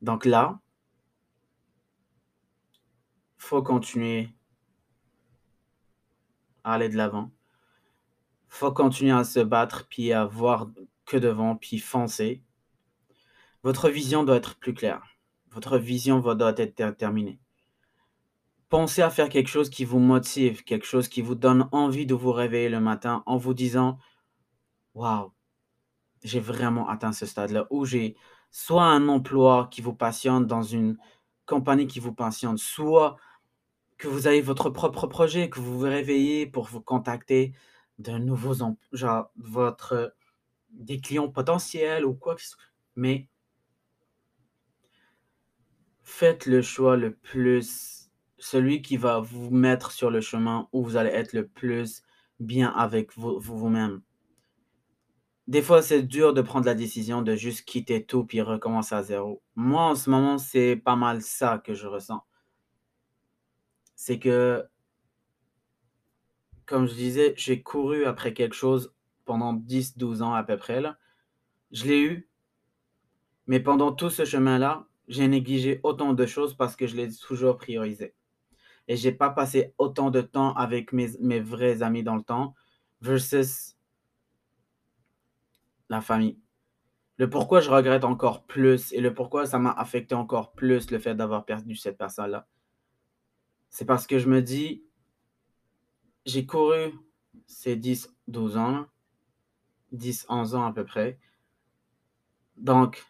Donc 0.00 0.24
là 0.24 0.60
faut 3.44 3.62
continuer 3.62 4.30
à 6.64 6.74
aller 6.74 6.88
de 6.88 6.96
l'avant. 6.96 7.30
Faut 8.48 8.72
continuer 8.72 9.12
à 9.12 9.24
se 9.24 9.40
battre, 9.40 9.86
puis 9.88 10.12
à 10.12 10.24
voir 10.24 10.68
que 11.04 11.16
devant, 11.16 11.56
puis 11.56 11.78
foncer. 11.78 12.42
Votre 13.62 13.90
vision 13.90 14.24
doit 14.24 14.36
être 14.36 14.56
plus 14.56 14.74
claire. 14.74 15.13
Votre 15.54 15.78
vision 15.78 16.18
doit 16.20 16.54
être 16.56 16.76
déterminée. 16.76 17.38
Pensez 18.68 19.02
à 19.02 19.10
faire 19.10 19.28
quelque 19.28 19.48
chose 19.48 19.70
qui 19.70 19.84
vous 19.84 20.00
motive, 20.00 20.64
quelque 20.64 20.86
chose 20.86 21.08
qui 21.08 21.22
vous 21.22 21.36
donne 21.36 21.68
envie 21.70 22.06
de 22.06 22.14
vous 22.14 22.32
réveiller 22.32 22.68
le 22.68 22.80
matin 22.80 23.22
en 23.26 23.36
vous 23.36 23.54
disant: 23.54 23.98
«Waouh, 24.94 25.32
j'ai 26.24 26.40
vraiment 26.40 26.88
atteint 26.88 27.12
ce 27.12 27.24
stade-là» 27.24 27.66
ou 27.70 27.84
j'ai 27.84 28.16
soit 28.50 28.84
un 28.84 29.08
emploi 29.08 29.68
qui 29.70 29.80
vous 29.80 29.94
passionne 29.94 30.46
dans 30.46 30.62
une 30.62 30.98
compagnie 31.46 31.86
qui 31.86 32.00
vous 32.00 32.14
passionne, 32.14 32.58
soit 32.58 33.16
que 33.96 34.08
vous 34.08 34.26
avez 34.26 34.40
votre 34.40 34.70
propre 34.70 35.06
projet, 35.06 35.50
que 35.50 35.60
vous 35.60 35.78
vous 35.78 35.84
réveillez 35.84 36.46
pour 36.46 36.64
vous 36.66 36.80
contacter 36.80 37.52
de 37.98 38.12
nouveaux 38.12 38.62
em 38.62 38.76
genre 38.92 39.30
votre 39.36 40.14
des 40.70 41.00
clients 41.00 41.28
potentiels 41.28 42.04
ou 42.04 42.14
quoi 42.14 42.34
que 42.34 42.42
ce 42.42 42.48
soit, 42.50 42.62
mais 42.96 43.28
faites 46.04 46.46
le 46.46 46.62
choix 46.62 46.96
le 46.96 47.14
plus 47.14 48.10
celui 48.38 48.82
qui 48.82 48.96
va 48.96 49.20
vous 49.20 49.50
mettre 49.50 49.90
sur 49.90 50.10
le 50.10 50.20
chemin 50.20 50.68
où 50.72 50.84
vous 50.84 50.96
allez 50.96 51.10
être 51.10 51.32
le 51.32 51.48
plus 51.48 52.02
bien 52.40 52.70
avec 52.70 53.16
vous 53.16 53.40
vous-même. 53.40 54.02
Des 55.46 55.62
fois, 55.62 55.82
c'est 55.82 56.02
dur 56.02 56.32
de 56.32 56.42
prendre 56.42 56.66
la 56.66 56.74
décision 56.74 57.22
de 57.22 57.34
juste 57.34 57.64
quitter 57.64 58.04
tout 58.04 58.24
puis 58.24 58.40
recommencer 58.40 58.94
à 58.94 59.02
zéro. 59.02 59.42
Moi, 59.56 59.82
en 59.82 59.94
ce 59.94 60.08
moment, 60.08 60.38
c'est 60.38 60.76
pas 60.76 60.96
mal 60.96 61.22
ça 61.22 61.58
que 61.58 61.74
je 61.74 61.86
ressens. 61.86 62.24
C'est 63.94 64.18
que 64.18 64.64
comme 66.66 66.86
je 66.86 66.94
disais, 66.94 67.34
j'ai 67.36 67.62
couru 67.62 68.06
après 68.06 68.32
quelque 68.32 68.54
chose 68.54 68.94
pendant 69.26 69.54
10-12 69.54 70.22
ans 70.22 70.34
à 70.34 70.42
peu 70.44 70.56
près 70.56 70.80
là. 70.80 70.98
Je 71.72 71.84
l'ai 71.84 72.00
eu 72.00 72.28
mais 73.46 73.60
pendant 73.60 73.92
tout 73.92 74.10
ce 74.10 74.24
chemin-là, 74.24 74.86
j'ai 75.08 75.28
négligé 75.28 75.80
autant 75.82 76.14
de 76.14 76.26
choses 76.26 76.54
parce 76.54 76.76
que 76.76 76.86
je 76.86 76.96
l'ai 76.96 77.08
toujours 77.14 77.56
priorisé 77.56 78.14
et 78.88 78.96
j'ai 78.96 79.12
pas 79.12 79.30
passé 79.30 79.74
autant 79.78 80.10
de 80.10 80.20
temps 80.20 80.54
avec 80.54 80.92
mes 80.92 81.08
mes 81.20 81.40
vrais 81.40 81.82
amis 81.82 82.02
dans 82.02 82.16
le 82.16 82.22
temps 82.22 82.54
versus 83.00 83.76
la 85.88 86.00
famille. 86.00 86.38
Le 87.16 87.30
pourquoi 87.30 87.60
je 87.60 87.70
regrette 87.70 88.04
encore 88.04 88.44
plus 88.44 88.92
et 88.92 89.00
le 89.00 89.14
pourquoi 89.14 89.46
ça 89.46 89.58
m'a 89.58 89.72
affecté 89.72 90.14
encore 90.14 90.52
plus 90.52 90.90
le 90.90 90.98
fait 90.98 91.14
d'avoir 91.14 91.44
perdu 91.44 91.76
cette 91.76 91.98
personne-là 91.98 92.48
c'est 93.74 93.86
parce 93.86 94.06
que 94.06 94.20
je 94.20 94.28
me 94.28 94.40
dis 94.40 94.84
j'ai 96.26 96.46
couru 96.46 96.92
ces 97.48 97.76
10-12 97.76 98.56
ans, 98.56 98.86
10-11 99.92 100.54
ans 100.54 100.64
à 100.64 100.72
peu 100.72 100.84
près. 100.84 101.18
Donc, 102.56 103.04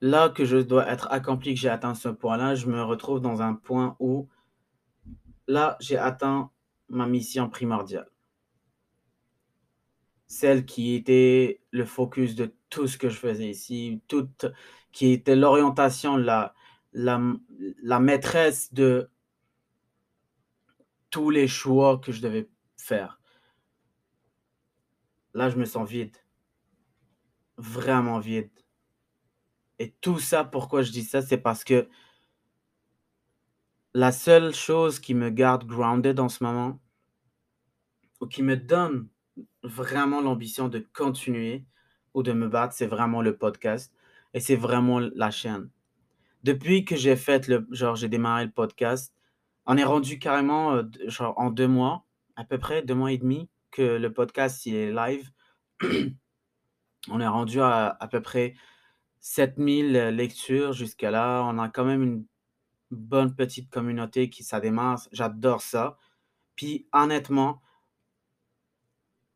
là 0.00 0.28
que 0.28 0.44
je 0.44 0.56
dois 0.56 0.86
être 0.88 1.08
accompli, 1.10 1.54
que 1.54 1.60
j'ai 1.60 1.68
atteint 1.68 1.94
ce 1.94 2.08
point-là, 2.08 2.54
je 2.54 2.66
me 2.66 2.82
retrouve 2.82 3.20
dans 3.20 3.42
un 3.42 3.54
point 3.54 3.96
où 4.00 4.28
là, 5.46 5.76
j'ai 5.80 5.98
atteint 5.98 6.50
ma 6.88 7.06
mission 7.06 7.48
primordiale. 7.48 8.10
Celle 10.26 10.64
qui 10.64 10.94
était 10.94 11.60
le 11.70 11.84
focus 11.84 12.34
de 12.34 12.54
tout 12.70 12.86
ce 12.86 12.98
que 12.98 13.08
je 13.08 13.16
faisais 13.16 13.48
ici, 13.48 14.02
toute 14.08 14.46
qui 14.92 15.12
était 15.12 15.36
l'orientation, 15.36 16.16
la 16.16 16.54
la 16.94 18.00
maîtresse 18.00 18.72
de 18.72 19.10
tous 21.10 21.30
les 21.30 21.48
choix 21.48 21.98
que 21.98 22.12
je 22.12 22.20
devais 22.20 22.48
faire. 22.76 23.20
Là, 25.34 25.50
je 25.50 25.56
me 25.56 25.64
sens 25.64 25.88
vide. 25.88 26.16
Vraiment 27.56 28.20
vide. 28.20 28.50
Et 29.78 29.92
tout 30.00 30.18
ça, 30.18 30.44
pourquoi 30.44 30.82
je 30.82 30.92
dis 30.92 31.02
ça? 31.04 31.22
C'est 31.22 31.38
parce 31.38 31.64
que 31.64 31.88
la 33.94 34.12
seule 34.12 34.54
chose 34.54 34.98
qui 35.00 35.14
me 35.14 35.30
garde 35.30 35.64
grounded 35.66 36.18
en 36.20 36.28
ce 36.28 36.42
moment 36.44 36.80
ou 38.20 38.26
qui 38.26 38.42
me 38.42 38.56
donne 38.56 39.08
vraiment 39.62 40.20
l'ambition 40.20 40.68
de 40.68 40.84
continuer 40.92 41.64
ou 42.14 42.22
de 42.22 42.32
me 42.32 42.48
battre, 42.48 42.74
c'est 42.74 42.86
vraiment 42.86 43.22
le 43.22 43.36
podcast 43.36 43.92
et 44.34 44.40
c'est 44.40 44.56
vraiment 44.56 44.98
la 45.00 45.30
chaîne. 45.30 45.70
Depuis 46.44 46.84
que 46.84 46.96
j'ai 46.96 47.16
fait 47.16 47.48
le 47.48 47.66
genre 47.70 47.96
j'ai 47.96 48.08
démarré 48.08 48.44
le 48.44 48.50
podcast, 48.52 49.14
on 49.66 49.76
est 49.76 49.84
rendu 49.84 50.18
carrément, 50.18 50.74
heu, 50.76 50.84
d 50.84 51.08
genre 51.08 51.34
en 51.38 51.50
2 51.50 51.68
mois, 51.68 52.04
à 52.36 52.44
peu 52.44 52.58
près 52.58 52.82
2 52.82 52.94
mois 52.94 53.12
et 53.12 53.18
demi 53.18 53.48
que 53.70 53.82
le 53.82 54.12
podcast 54.12 54.66
il 54.66 54.74
est 54.76 54.92
live. 54.92 55.30
On 57.10 57.20
est 57.20 57.26
rendu 57.28 57.60
à 57.60 57.88
à 58.00 58.08
peu 58.08 58.22
près 58.22 58.54
7000 59.24 59.92
lectures 60.10 60.74
jusqu'à 60.74 61.10
là. 61.10 61.42
On 61.44 61.58
a 61.58 61.70
quand 61.70 61.86
même 61.86 62.02
une 62.02 62.26
bonne 62.90 63.34
petite 63.34 63.70
communauté 63.70 64.28
qui 64.28 64.44
ça 64.44 64.60
démarre, 64.60 65.00
j'adore 65.12 65.62
ça. 65.62 65.96
Puis 66.56 66.86
honnêtement 66.92 67.62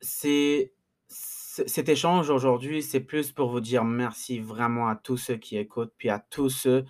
c'est 0.01 0.75
cet 1.09 1.89
échange 1.89 2.29
aujourd'hui, 2.29 2.83
c'est 2.83 3.01
plus 3.01 3.33
pour 3.33 3.51
vous 3.51 3.61
dire 3.61 3.85
merci 3.85 4.39
vraiment 4.39 4.89
à 4.89 4.95
tous 4.95 5.17
ceux 5.17 5.37
qui 5.37 5.57
écoutent, 5.57 5.95
puis 5.97 6.11
à 6.11 6.19
tous 6.19 6.51
ceux 6.51 6.85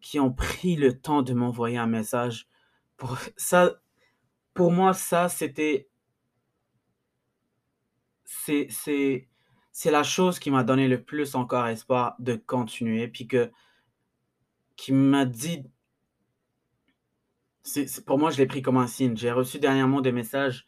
qui 0.00 0.20
ont 0.20 0.32
pris 0.32 0.76
le 0.76 1.00
temps 1.00 1.22
de 1.22 1.32
m'envoyer 1.32 1.78
un 1.78 1.86
message 1.86 2.46
pour 2.98 3.16
ça 3.38 3.80
pour 4.52 4.70
moi, 4.70 4.92
ça, 4.92 5.28
c'était 5.28 5.88
c'est 8.24 9.28
c'est 9.76 9.90
la 9.90 10.04
chose 10.04 10.38
qui 10.38 10.52
m'a 10.52 10.62
donné 10.62 10.86
le 10.86 11.02
plus 11.02 11.34
encore 11.34 11.66
espoir 11.66 12.14
de 12.20 12.36
continuer, 12.36 13.08
puis 13.08 13.26
que 13.26 13.50
qui 14.76 14.92
m'a 14.92 15.24
dit 15.24 15.64
pour 18.06 18.18
moi, 18.18 18.30
je 18.30 18.38
l'ai 18.38 18.46
pris 18.46 18.62
comme 18.62 18.76
un 18.76 18.86
signe. 18.86 19.16
J'ai 19.16 19.32
reçu 19.32 19.58
dernièrement 19.58 20.00
des 20.00 20.12
messages, 20.12 20.64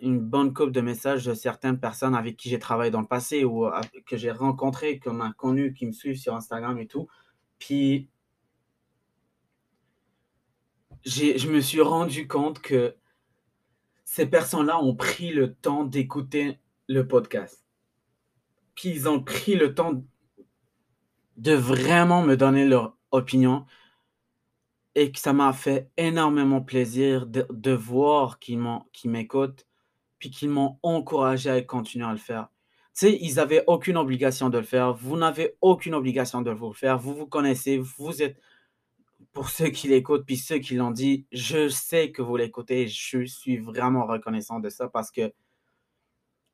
une 0.00 0.18
bonne 0.18 0.52
couple 0.52 0.72
de 0.72 0.80
messages 0.80 1.24
de 1.24 1.34
certaines 1.34 1.78
personnes 1.78 2.16
avec 2.16 2.36
qui 2.36 2.48
j'ai 2.48 2.58
travaillé 2.58 2.90
dans 2.90 3.00
le 3.00 3.06
passé 3.06 3.44
ou 3.44 3.70
que 4.06 4.16
j'ai 4.16 4.32
rencontrées, 4.32 4.98
comme 4.98 5.20
inconnues, 5.20 5.72
qui 5.72 5.86
me 5.86 5.92
suivent 5.92 6.18
sur 6.18 6.34
Instagram 6.34 6.78
et 6.78 6.88
tout. 6.88 7.06
Puis 7.60 8.08
je 11.04 11.48
me 11.48 11.60
suis 11.60 11.80
rendu 11.80 12.26
compte 12.26 12.60
que 12.60 12.96
ces 14.04 14.26
personnes-là 14.26 14.82
ont 14.82 14.96
pris 14.96 15.32
le 15.32 15.54
temps 15.54 15.84
d'écouter 15.84 16.58
le 16.88 17.06
podcast. 17.06 17.59
Qu'ils 18.80 19.10
ont 19.10 19.22
pris 19.22 19.56
le 19.56 19.74
temps 19.74 20.02
de 21.36 21.52
vraiment 21.52 22.22
me 22.22 22.34
donner 22.34 22.64
leur 22.66 22.96
opinion 23.10 23.66
et 24.94 25.12
que 25.12 25.18
ça 25.18 25.34
m'a 25.34 25.52
fait 25.52 25.90
énormément 25.98 26.62
plaisir 26.62 27.26
de 27.26 27.72
voir 27.72 28.38
qu'ils 28.38 28.58
qu'ils 28.94 29.10
m'écoutent, 29.10 29.66
puis 30.18 30.30
qu'ils 30.30 30.48
m'ont 30.48 30.78
encouragé 30.82 31.50
à 31.50 31.60
continuer 31.60 32.06
à 32.06 32.12
le 32.12 32.16
faire. 32.16 32.48
Tu 32.94 33.06
sais, 33.06 33.18
ils 33.20 33.38
avaient 33.38 33.64
aucune 33.66 33.98
obligation 33.98 34.48
de 34.48 34.56
le 34.56 34.64
faire, 34.64 34.94
vous 34.94 35.18
n'avez 35.18 35.58
aucune 35.60 35.94
obligation 35.94 36.40
de 36.40 36.50
vous 36.50 36.68
le 36.68 36.74
faire, 36.74 36.98
vous 36.98 37.14
vous 37.14 37.26
connaissez, 37.26 37.76
vous 37.76 38.22
êtes 38.22 38.40
pour 39.34 39.50
ceux 39.50 39.68
qui 39.68 39.88
l'écoutent, 39.88 40.24
puis 40.24 40.38
ceux 40.38 40.58
qui 40.58 40.74
l'ont 40.74 40.90
dit, 40.90 41.26
je 41.32 41.68
sais 41.68 42.12
que 42.12 42.22
vous 42.22 42.36
l'écoutez, 42.38 42.88
je 42.88 43.26
suis 43.26 43.58
vraiment 43.58 44.06
reconnaissant 44.06 44.58
de 44.58 44.70
ça 44.70 44.88
parce 44.88 45.10
que 45.10 45.34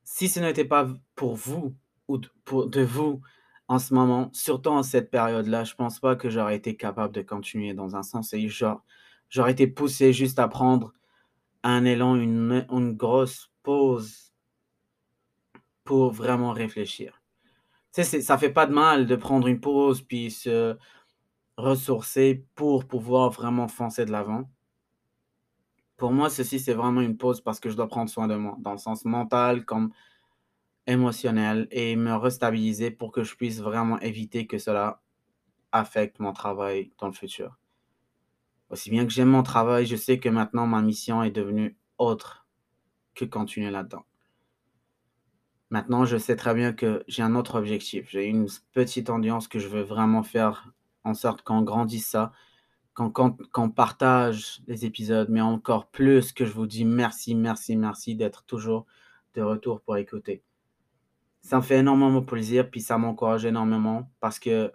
si 0.03 0.29
ce 0.29 0.41
n'était 0.41 0.65
pas 0.65 0.89
pour 1.15 1.37
vous 1.37 1.77
ou 2.09 2.19
d 2.19 2.29
pour 2.45 2.69
de 2.69 2.83
vous 2.83 3.21
en 3.69 3.79
ce 3.81 3.95
moment, 3.95 4.31
surtout 4.33 4.71
en 4.71 4.83
cette 4.85 5.11
période-là, 5.11 5.65
je 5.65 5.75
pense 5.75 5.99
pas 5.99 6.15
que 6.17 6.31
j'aurais 6.31 6.57
été 6.57 6.77
capable 6.77 7.13
de 7.15 7.23
continuer 7.23 7.75
dans 7.75 7.97
un 7.97 8.03
sens 8.05 8.33
et 8.33 8.49
j'aurais 8.49 9.53
été 9.53 9.67
poussé 9.67 10.13
juste 10.13 10.39
à 10.39 10.49
prendre 10.49 10.93
un 11.65 11.85
élan, 11.85 12.17
une 12.17 12.67
une 12.71 12.93
grosse 12.95 13.51
pause 13.63 14.33
pour 15.85 16.11
vraiment 16.13 16.53
réfléchir. 16.53 17.23
Tu 17.95 18.05
sais, 18.05 18.21
ça 18.21 18.39
fait 18.39 18.51
pas 18.53 18.67
de 18.67 18.73
mal 18.73 19.07
de 19.07 19.17
prendre 19.17 19.49
une 19.49 19.61
pause 19.61 20.03
puis 20.03 20.31
se 20.31 20.77
ressourcer 21.57 22.45
pour 22.55 22.87
pouvoir 22.87 23.31
vraiment 23.31 23.69
foncer 23.69 24.05
de 24.05 24.13
l'avant. 24.13 24.51
Pour 25.97 26.13
moi, 26.13 26.29
ceci, 26.29 26.61
c'est 26.61 26.75
vraiment 26.75 27.01
une 27.01 27.17
pause 27.17 27.41
parce 27.41 27.59
que 27.59 27.71
je 27.71 27.77
dois 27.77 27.89
prendre 27.89 28.11
soin 28.11 28.29
de 28.29 28.35
moi, 28.37 28.57
dans 28.61 28.73
le 28.73 28.79
sens 28.79 29.05
mental 29.05 29.65
comme 29.65 29.93
émotionnel 30.87 31.69
et 31.71 31.97
me 31.97 32.15
restabiliser 32.15 32.91
pour 32.91 33.13
que 33.13 33.25
je 33.25 33.35
puisse 33.37 33.61
vraiment 33.61 33.99
éviter 34.01 34.47
que 34.47 34.59
cela 34.59 35.03
affecte 35.73 36.21
mon 36.21 36.33
travail 36.33 36.93
dans 36.99 37.09
le 37.09 37.13
futur. 37.13 37.59
Aussi 38.71 38.91
bien 38.91 39.05
que 39.05 39.13
j'aime 39.13 39.29
mon 39.29 39.43
travail, 39.43 39.87
je 39.87 39.97
sais 39.97 40.19
que 40.19 40.29
maintenant 40.29 40.67
ma 40.67 40.83
mission 40.83 41.23
est 41.23 41.31
devenue 41.31 41.77
autre 41.99 42.47
que 43.15 43.25
continuer 43.25 43.71
là-dedans. 43.71 44.05
Maintenant, 45.71 46.05
je 46.05 46.17
sais 46.17 46.37
très 46.37 46.55
bien 46.55 46.73
que 46.73 47.03
j'ai 47.09 47.23
un 47.23 47.35
autre 47.35 47.59
objectif. 47.59 48.09
J'ai 48.11 48.27
une 48.27 48.47
petite 48.73 49.11
audience 49.11 49.49
que 49.49 49.59
je 49.59 49.69
veux 49.69 49.83
vraiment 49.83 50.23
faire 50.23 50.73
en 51.03 51.15
sorte 51.15 51.43
qu'on 51.43 51.63
grandisse 51.63 52.09
ça, 52.09 52.33
qu'on 52.95 53.71
partage 53.71 54.63
les 54.67 54.85
épisodes, 54.85 55.29
mais 55.29 55.41
encore 55.41 55.89
plus 55.89 56.33
que 56.33 56.45
je 56.45 56.53
vous 56.53 56.67
dis 56.67 56.85
merci, 56.85 57.35
merci, 57.35 57.77
merci 57.77 58.15
d'être 58.15 58.45
toujours 58.45 58.87
de 59.35 59.43
retour 59.43 59.81
pour 59.81 59.97
écouter. 59.97 60.43
Ça 61.47 61.59
me 61.59 61.63
fait 61.63 61.79
énormément 61.79 62.23
plaisir, 62.23 62.69
puis 62.69 62.81
ça 62.81 62.99
m'encourage 62.99 63.45
énormément 63.45 64.11
parce 64.19 64.41
que 64.41 64.73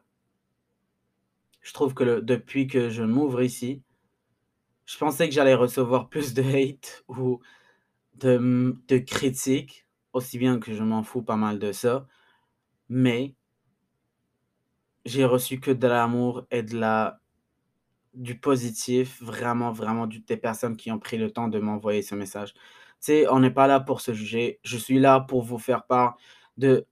je 1.59 1.73
trouve 1.73 1.93
que 1.93 2.21
depuis 2.21 2.67
que 2.67 2.89
je 2.89 3.03
m'ouvre 3.03 3.41
ici, 3.41 3.83
je 4.85 4.97
pensais 4.97 5.27
que 5.27 5.35
j'allais 5.35 5.53
recevoir 5.53 6.07
plus 6.07 6.33
de 6.33 6.41
hate 6.41 7.03
ou 7.09 7.41
de, 8.15 8.97
critiques, 8.99 9.85
aussi 10.13 10.37
bien 10.37 10.61
que 10.61 10.73
je 10.73 10.81
m'en 10.81 11.03
fous 11.03 11.21
pas 11.21 11.35
mal 11.35 11.59
de 11.59 11.73
ça, 11.73 12.07
mais 12.87 13.35
j'ai 15.03 15.25
reçu 15.25 15.59
que 15.59 15.71
de 15.71 15.87
l'amour 15.87 16.47
et 16.51 16.63
de 16.63 16.79
la 16.79 17.19
du 18.13 18.39
positif, 18.39 19.21
vraiment, 19.21 19.73
vraiment 19.73 20.07
des 20.07 20.37
personnes 20.37 20.77
qui 20.77 20.89
ont 20.89 20.99
pris 20.99 21.17
le 21.17 21.31
temps 21.31 21.49
de 21.49 21.59
m'envoyer 21.59 22.01
ce 22.01 22.15
message. 22.15 22.53
Tu 22.53 22.59
sais, 23.01 23.27
on 23.29 23.41
n'est 23.41 23.51
pas 23.51 23.67
là 23.67 23.81
pour 23.81 23.99
se 23.99 24.13
juger. 24.13 24.61
Je 24.63 24.77
suis 24.77 24.99
là 24.99 25.19
pour 25.19 25.43
vous 25.43 25.59
faire 25.59 25.83
part 25.85 26.17
de 26.57 26.85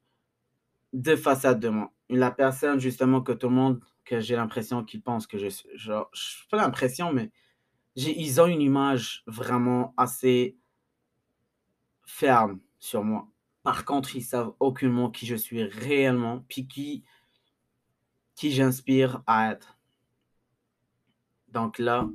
2 0.93 1.15
façades 1.15 1.59
de 1.59 1.69
moi. 1.69 1.93
La 2.09 2.31
personne 2.31 2.79
justement 2.79 3.21
que 3.21 3.31
tout 3.31 3.49
le 3.49 3.55
monde 3.55 3.83
que 4.05 4.19
j'ai 4.19 4.35
l'impression 4.35 4.83
qu'ils 4.83 5.01
pensent 5.01 5.27
que 5.27 5.37
je 5.37 5.47
suis 5.47 5.69
genre, 5.75 6.09
j 6.13 6.43
pas 6.49 6.57
l'impression, 6.57 7.13
mais 7.13 7.31
ils 7.95 8.41
ont 8.41 8.47
une 8.47 8.61
image 8.61 9.23
vraiment 9.27 9.93
assez 9.97 10.57
ferme 12.05 12.59
sur 12.79 13.03
moi. 13.03 13.27
Par 13.63 13.85
contre, 13.85 14.15
ils 14.15 14.23
savent 14.23 14.53
aucunement 14.59 15.11
qui 15.11 15.25
je 15.27 15.35
suis 15.35 15.63
réellement, 15.63 16.45
puis 16.49 16.67
qui 16.67 17.03
qui 18.35 18.51
j'inspire 18.51 19.21
à 19.27 19.51
être. 19.51 19.77
Donc 21.49 21.77
là 21.77 22.07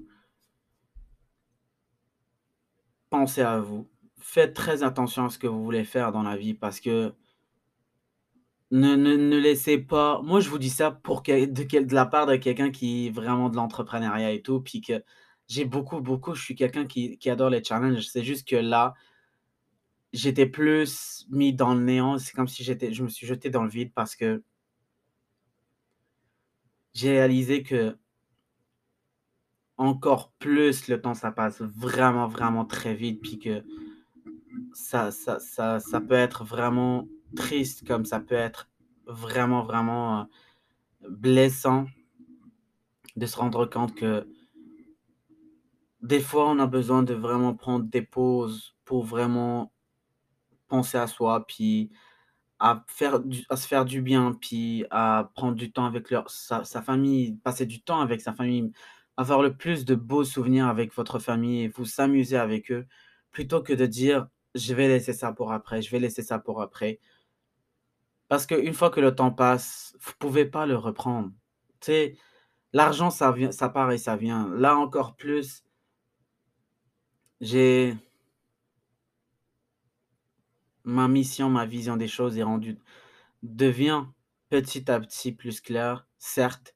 pensez 3.15 3.43
à 3.43 3.61
vous. 3.61 3.89
Faites 4.19 4.55
très 4.55 4.83
attention 4.83 5.27
à 5.27 5.31
ce 5.31 5.39
que 5.39 5.47
vous 5.47 5.63
voulez 5.63 5.85
faire 5.85 6.11
dans 6.11 6.25
la 6.25 6.37
vie 6.37 6.53
parce 6.53 6.81
que 6.81 7.15
ne 8.75 8.97
ne 8.97 9.15
ne 9.17 9.39
laissez 9.39 9.79
pas 9.79 10.21
moi 10.23 10.41
je 10.41 10.49
vous 10.51 10.59
dis 10.59 10.69
ça 10.71 10.91
pour 10.91 11.23
de 11.23 11.63
quel 11.63 11.87
la 11.87 12.07
part 12.07 12.27
de 12.27 12.35
quelqu'un 12.37 12.71
qui 12.73 13.07
est 13.07 13.11
vraiment 13.11 13.49
de 13.49 13.55
l'entrepreneuriat 13.57 14.33
et 14.33 14.43
tout, 14.43 14.61
puis 14.61 14.81
que 14.81 15.05
j'ai 15.49 15.65
beaucoup, 15.65 16.01
beaucoup 16.01 16.35
je 16.35 16.43
suis 16.43 16.57
quelqu'un 16.57 16.85
qui 16.87 17.17
qui 17.19 17.31
adore 17.31 17.51
les 17.51 17.63
challenges. 17.63 18.07
C'est 18.09 18.25
juste 18.25 18.49
que 18.49 18.57
là 18.57 18.95
j'étais 20.13 20.47
plus 20.47 21.27
mis 21.31 21.53
dans 21.55 21.75
le 21.75 21.81
néant. 21.83 22.19
C'est 22.19 22.33
comme 22.35 22.49
si 22.49 22.65
j'étais 22.65 22.93
je 22.93 23.05
me 23.05 23.09
suis 23.09 23.27
jeté 23.27 23.51
dans 23.51 23.63
le 23.65 23.71
vide 23.71 23.93
parce 23.95 24.17
que 24.17 24.43
j'ai 26.95 27.11
réalisé 27.13 27.63
que 27.63 27.97
encore 29.77 30.33
plus 30.39 30.89
le 30.89 31.01
temps 31.01 31.15
ça 31.15 31.31
passe 31.33 31.61
vraiment, 31.63 32.29
vraiment 32.29 32.65
très 32.65 32.95
vite, 32.95 33.21
puis 33.23 33.39
que 33.39 33.65
ça 34.75 35.11
ça 35.13 35.39
ça 35.41 35.81
ça 35.81 36.01
peut 36.01 36.15
être 36.15 36.45
vraiment 36.45 37.07
triste 37.35 37.87
comme 37.87 38.05
ça 38.05 38.21
peut 38.21 38.35
être 38.35 38.69
vraiment, 39.07 39.63
vraiment, 39.65 40.23
heu, 40.23 40.27
blessant 41.11 41.87
de 43.17 43.27
se 43.27 43.37
rendre 43.37 43.67
compte 43.67 43.95
que 43.97 44.27
des 46.03 46.21
fois, 46.21 46.49
on 46.51 46.59
a 46.59 46.67
besoin 46.67 47.03
de 47.03 47.15
vraiment 47.15 47.55
prendre 47.55 47.87
des 47.87 48.03
pauses 48.03 48.75
pour 48.85 49.05
vraiment 49.05 49.73
penser 50.69 50.99
à 50.99 51.07
soi, 51.07 51.47
puis 51.47 51.91
à 52.61 52.85
faire 52.89 53.21
du 53.21 53.45
à 53.51 53.57
se 53.57 53.67
faire 53.69 53.85
du 53.87 54.03
bien, 54.03 54.37
puis 54.41 54.87
à 54.91 55.31
prendre 55.35 55.57
du 55.57 55.73
temps 55.73 55.87
avec 55.87 56.11
leur 56.11 56.31
sa 56.31 56.65
sa 56.65 56.83
famille, 56.83 57.37
passer 57.45 57.67
du 57.67 57.83
temps 57.83 58.01
avec 58.01 58.21
sa 58.23 58.35
famille, 58.35 58.73
avoir 59.17 59.43
le 59.43 59.57
plus 59.57 59.85
de 59.85 59.95
beaux 59.97 60.25
souvenirs 60.25 60.69
avec 60.69 60.95
votre 60.95 61.19
famille 61.21 61.63
et 61.65 61.69
vous 61.69 61.85
s'amuser 61.87 62.37
avec 62.39 62.71
eux, 62.73 62.87
plutôt 63.33 63.63
que 63.63 63.73
de 63.75 63.87
dire: 63.87 64.29
«Je 64.55 64.75
vais 64.75 64.89
laisser 64.89 65.13
ça 65.15 65.33
pour 65.33 65.53
après, 65.53 65.83
je 65.83 65.91
vais 65.91 66.01
laisser 66.01 66.23
ça 66.23 66.39
pour 66.39 66.63
après». 66.63 67.01
Parce 68.35 68.47
qu'une 68.47 68.75
fois 68.75 68.91
que 68.91 68.99
le 68.99 69.15
temps 69.15 69.31
passe, 69.31 69.97
vous 70.01 70.11
pouvez 70.19 70.45
pas 70.45 70.67
le 70.67 70.75
reprendre. 70.75 71.31
Tu 71.79 71.87
sais, 71.87 72.17
l'argent 72.73 73.09
ça 73.09 73.31
vient 73.31 73.53
ça 73.53 73.69
part 73.69 73.93
et 73.93 73.97
ça 73.97 74.17
vient. 74.17 74.49
Là 74.57 74.77
encore 74.77 75.15
plus 75.15 75.63
j'ai 77.41 77.97
ma 80.83 81.07
mission, 81.07 81.49
ma 81.49 81.65
vision 81.65 81.97
des 81.97 82.09
choses 82.09 82.37
est 82.37 82.43
rendue 82.43 82.77
devient 83.45 84.05
petit 84.51 84.91
à 84.91 84.99
petit 84.99 85.31
plus 85.31 85.61
claire. 85.61 86.09
Certes, 86.19 86.75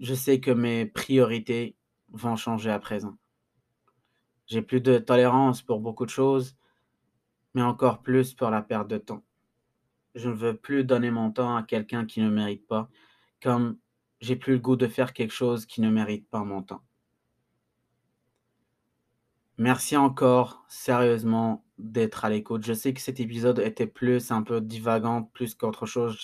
je 0.00 0.12
sais 0.12 0.38
que 0.38 0.50
mes 0.50 0.84
priorités 0.84 1.78
vont 2.10 2.36
changer 2.36 2.70
à 2.70 2.78
présent. 2.78 3.16
J'ai 4.48 4.60
plus 4.60 4.82
de 4.82 4.98
tolérance 4.98 5.62
pour 5.62 5.80
beaucoup 5.80 6.04
de 6.04 6.10
choses, 6.10 6.58
mais 7.54 7.62
encore 7.62 8.02
plus 8.02 8.34
pour 8.34 8.50
la 8.50 8.60
perte 8.60 8.88
de 8.88 8.98
temps. 8.98 9.24
Je 10.14 10.28
ne 10.28 10.34
veux 10.34 10.56
plus 10.56 10.84
donner 10.84 11.10
mon 11.10 11.30
temps 11.30 11.56
à 11.56 11.62
quelqu'un 11.62 12.04
qui 12.06 12.20
ne 12.20 12.30
mérite 12.30 12.66
pas, 12.66 12.88
comme 13.42 13.78
j'ai 14.20 14.36
plus 14.36 14.54
le 14.54 14.58
goût 14.60 14.76
de 14.76 14.86
faire 14.86 15.12
quelque 15.12 15.32
chose 15.32 15.66
qui 15.66 15.80
ne 15.80 15.90
mérite 15.90 16.28
pas 16.28 16.44
mon 16.44 16.62
temps. 16.62 16.82
Merci 19.58 19.96
encore, 19.96 20.64
sérieusement, 20.68 21.64
d'être 21.78 22.24
à 22.24 22.30
l'écoute. 22.30 22.64
Je 22.64 22.72
sais 22.72 22.94
que 22.94 23.00
cet 23.00 23.20
épisode 23.20 23.58
était 23.58 23.86
plus 23.86 24.30
un 24.30 24.42
peu 24.42 24.60
divagant, 24.60 25.24
plus 25.24 25.54
qu'autre 25.54 25.86
chose. 25.86 26.18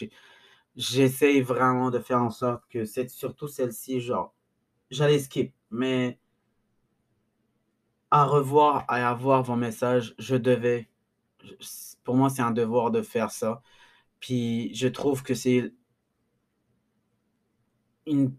J'essaye 0.76 1.40
vraiment 1.42 1.90
de 1.90 1.98
faire 1.98 2.22
en 2.22 2.30
sorte 2.30 2.64
que 2.68 2.84
cette 2.84 3.10
surtout 3.10 3.48
celle-ci, 3.48 4.00
genre, 4.00 4.34
j'allais 4.90 5.18
skip, 5.18 5.54
mais 5.70 6.18
à 8.10 8.24
revoir 8.24 8.84
à 8.88 9.12
voir 9.14 9.42
vos 9.42 9.56
messages, 9.56 10.14
je 10.18 10.36
devais. 10.36 10.88
Pour 12.04 12.16
moi, 12.16 12.30
c'est 12.30 12.42
un 12.42 12.50
devoir 12.50 12.90
de 12.90 13.02
faire 13.02 13.30
ça. 13.30 13.62
Puis 14.20 14.74
je 14.74 14.88
trouve 14.88 15.22
que 15.22 15.34
c'est 15.34 15.72
une 18.06 18.34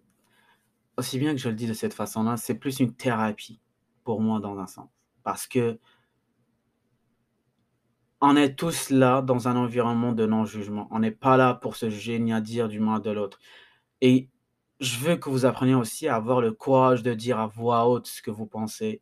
aussi 0.97 1.17
bien 1.17 1.33
que 1.33 1.39
je 1.39 1.49
le 1.49 1.55
dis 1.55 1.67
de 1.67 1.73
cette 1.73 1.93
façon-là, 1.93 2.37
c'est 2.37 2.55
plus 2.55 2.79
une 2.79 2.93
thérapie 2.93 3.61
pour 4.03 4.21
moi 4.21 4.39
dans 4.39 4.59
un 4.59 4.67
sens. 4.67 4.89
Parce 5.23 5.47
que 5.47 5.79
on 8.21 8.35
est 8.35 8.55
tous 8.55 8.89
là 8.89 9.21
dans 9.21 9.47
un 9.47 9.55
environnement 9.55 10.11
de 10.11 10.25
non-jugement. 10.25 10.89
On 10.91 10.99
n'est 10.99 11.11
pas 11.11 11.37
là 11.37 11.53
pour 11.53 11.77
se 11.77 11.89
juger 11.89 12.19
ni 12.19 12.33
à 12.33 12.41
dire 12.41 12.67
du 12.67 12.81
mal 12.81 13.01
de 13.01 13.11
l'autre 13.11 13.39
et 14.01 14.29
je 14.79 14.97
veux 14.99 15.17
que 15.17 15.29
vous 15.29 15.45
appreniez 15.45 15.75
aussi 15.75 16.07
à 16.07 16.15
avoir 16.15 16.41
le 16.41 16.51
courage 16.53 17.03
de 17.03 17.13
dire 17.13 17.39
à 17.39 17.47
voix 17.47 17.87
haute 17.87 18.07
ce 18.07 18.21
que 18.21 18.31
vous 18.31 18.45
pensez 18.45 19.01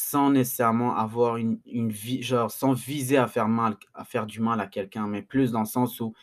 sans 0.00 0.30
nécessairement 0.30 0.96
avoir 0.96 1.36
une 1.36 1.60
une 1.66 1.90
vi 1.90 2.22
genre 2.22 2.50
sans 2.50 2.72
viser 2.72 3.18
à 3.18 3.28
faire 3.28 3.48
mal 3.48 3.76
à 3.94 4.04
faire 4.04 4.26
du 4.26 4.40
mal 4.40 4.60
à 4.60 4.66
quelqu'un, 4.66 5.06
mais 5.06 5.22
plus 5.22 5.52
dans 5.52 5.60
le 5.60 5.66
sens 5.66 6.00
où 6.00 6.14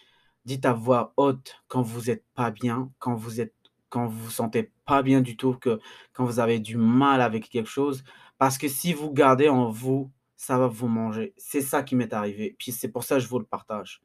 dites 0.46 0.66
à 0.66 0.74
voix 0.74 1.14
haute 1.18 1.56
quand 1.68 1.82
vous 1.84 2.10
êtes 2.10 2.26
pas 2.36 2.52
bien, 2.52 2.92
quand 3.00 3.16
vous 3.16 3.42
êtes 3.42 3.54
quand 3.90 4.08
vous 4.08 4.30
sentez 4.32 4.72
pas 4.86 5.04
bien 5.04 5.22
du 5.22 5.38
tout, 5.38 5.54
que 5.56 5.80
quand 6.14 6.26
vous 6.26 6.40
avez 6.40 6.60
du 6.60 6.78
mal 6.78 7.22
avec 7.22 7.50
quelque 7.50 7.70
chose, 7.70 8.04
parce 8.38 8.58
que 8.58 8.68
si 8.68 8.94
vous 8.94 9.12
gardez 9.12 9.50
en 9.50 9.70
vous, 9.70 10.12
ça 10.36 10.58
va 10.58 10.68
vous 10.68 10.88
manger. 10.88 11.34
C'est 11.38 11.62
ça 11.62 11.84
qui 11.84 11.96
m'est 11.96 12.14
arrivé, 12.14 12.56
puis 12.60 12.72
c'est 12.72 12.90
pour 12.90 13.04
ça 13.04 13.16
que 13.16 13.22
je 13.22 13.28
vous 13.30 13.40
le 13.40 13.46
partage. 13.46 14.02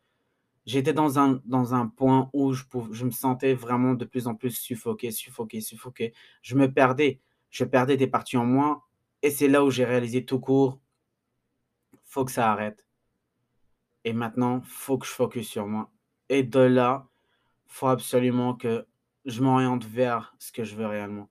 J'étais 0.66 0.92
dans 0.92 1.18
un 1.18 1.40
dans 1.44 1.74
un 1.74 1.88
point 1.88 2.30
où 2.34 2.52
je 2.52 2.64
pouv 2.64 2.92
je 2.92 3.04
me 3.06 3.10
sentais 3.10 3.54
vraiment 3.54 3.94
de 3.94 4.04
plus 4.04 4.26
en 4.28 4.34
plus 4.34 4.52
suffoqué, 4.52 5.10
suffoqué, 5.10 5.60
suffoqué. 5.60 6.14
Je 6.42 6.56
me 6.56 6.72
perdais, 6.72 7.20
je 7.50 7.64
perdais 7.64 7.96
des 7.96 8.06
parties 8.06 8.36
en 8.36 8.44
moi 8.46 8.82
et 9.22 9.30
c'est 9.30 9.48
là 9.48 9.64
où 9.64 9.70
j'ai 9.70 9.84
réalisé 9.84 10.24
tout 10.24 10.40
court 10.40 10.80
faut 12.04 12.24
que 12.24 12.32
ça 12.32 12.52
arrête 12.52 12.84
et 14.04 14.12
maintenant, 14.12 14.60
faut 14.64 14.98
que 14.98 15.06
je 15.06 15.12
focus 15.12 15.48
sur 15.48 15.66
moi 15.66 15.90
et 16.28 16.42
de 16.42 16.60
là, 16.60 17.08
faut 17.66 17.88
absolument 17.88 18.54
que 18.54 18.86
je 19.24 19.42
m'oriente 19.42 19.84
vers 19.84 20.34
ce 20.38 20.52
que 20.52 20.64
je 20.64 20.74
veux 20.74 20.86
réellement. 20.86 21.30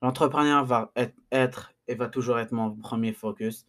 L'entrepreneuriat 0.00 0.62
va 0.62 0.92
être 1.30 1.72
et 1.88 1.94
va 1.94 2.08
toujours 2.08 2.38
être 2.38 2.52
mon 2.52 2.70
1er 2.70 3.12
focus. 3.12 3.66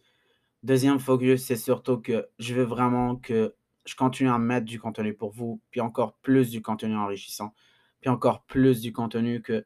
2e 0.64 0.98
focus, 0.98 1.44
c'est 1.44 1.56
surtout 1.56 1.98
que 2.00 2.28
je 2.38 2.54
veux 2.54 2.62
vraiment 2.62 3.16
que 3.16 3.54
je 3.84 3.94
continue 3.96 4.30
à 4.30 4.38
mettre 4.38 4.64
du 4.64 4.80
contenu 4.80 5.14
pour 5.14 5.30
vous, 5.30 5.60
puis 5.70 5.80
encore 5.80 6.14
plus 6.22 6.50
du 6.50 6.62
contenu 6.62 6.96
enrichissant, 6.96 7.54
puis 8.00 8.08
encore 8.08 8.44
plus 8.44 8.80
du 8.80 8.92
contenu 8.92 9.42
que 9.42 9.64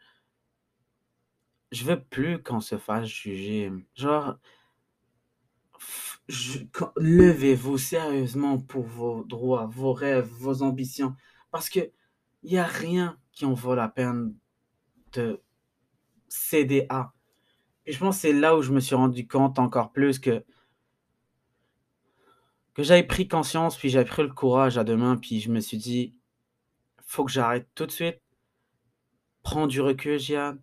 je 1.73 1.85
veux 1.85 2.03
plus 2.03 2.43
qu'on 2.43 2.61
se 2.61 2.79
fasse 2.79 3.07
juger. 3.07 3.71
Genre 3.95 4.37
levez-vous 6.97 7.79
sérieusement 7.79 8.59
pour 8.59 8.83
vos 8.85 9.25
droits, 9.25 9.67
vos 9.67 9.93
rêves, 9.93 10.29
vos 10.39 10.63
ambitions, 10.63 11.15
parce 11.51 11.71
qu'il 11.71 11.91
y 12.43 12.59
a 12.59 12.65
rien 12.65 13.19
qui 13.33 13.45
en 13.47 13.55
vaut 13.55 13.75
la 13.75 13.89
peine 13.89 14.35
de 15.13 15.43
céder 16.29 16.87
à 16.91 17.13
et 17.87 17.93
je 17.93 17.99
pense 17.99 18.19
c'est 18.19 18.35
là 18.35 18.55
où 18.55 18.61
je 18.61 18.73
me 18.73 18.81
suis 18.81 18.95
rendu 18.95 19.27
compte 19.27 19.59
encore 19.59 19.93
plus 19.93 20.19
que 20.19 20.45
que 22.75 22.83
j'avais 22.83 23.03
pris 23.03 23.27
conscience, 23.27 23.77
puis 23.77 23.89
j'avais 23.89 24.05
pris 24.05 24.23
le 24.23 24.29
courage 24.29 24.79
à 24.79 24.85
2 24.85 24.97
mains, 24.97 25.17
puis 25.17 25.41
je 25.41 25.51
me 25.51 25.59
suis 25.59 25.79
dit: 25.79 26.15
«Faut 27.03 27.25
que 27.25 27.33
j'arrête 27.33 27.69
tout 27.75 27.87
de 27.87 27.91
suite. 27.91 28.21
Prends 29.43 29.67
du 29.67 29.81
recul, 29.81 30.19
Jian» 30.21 30.59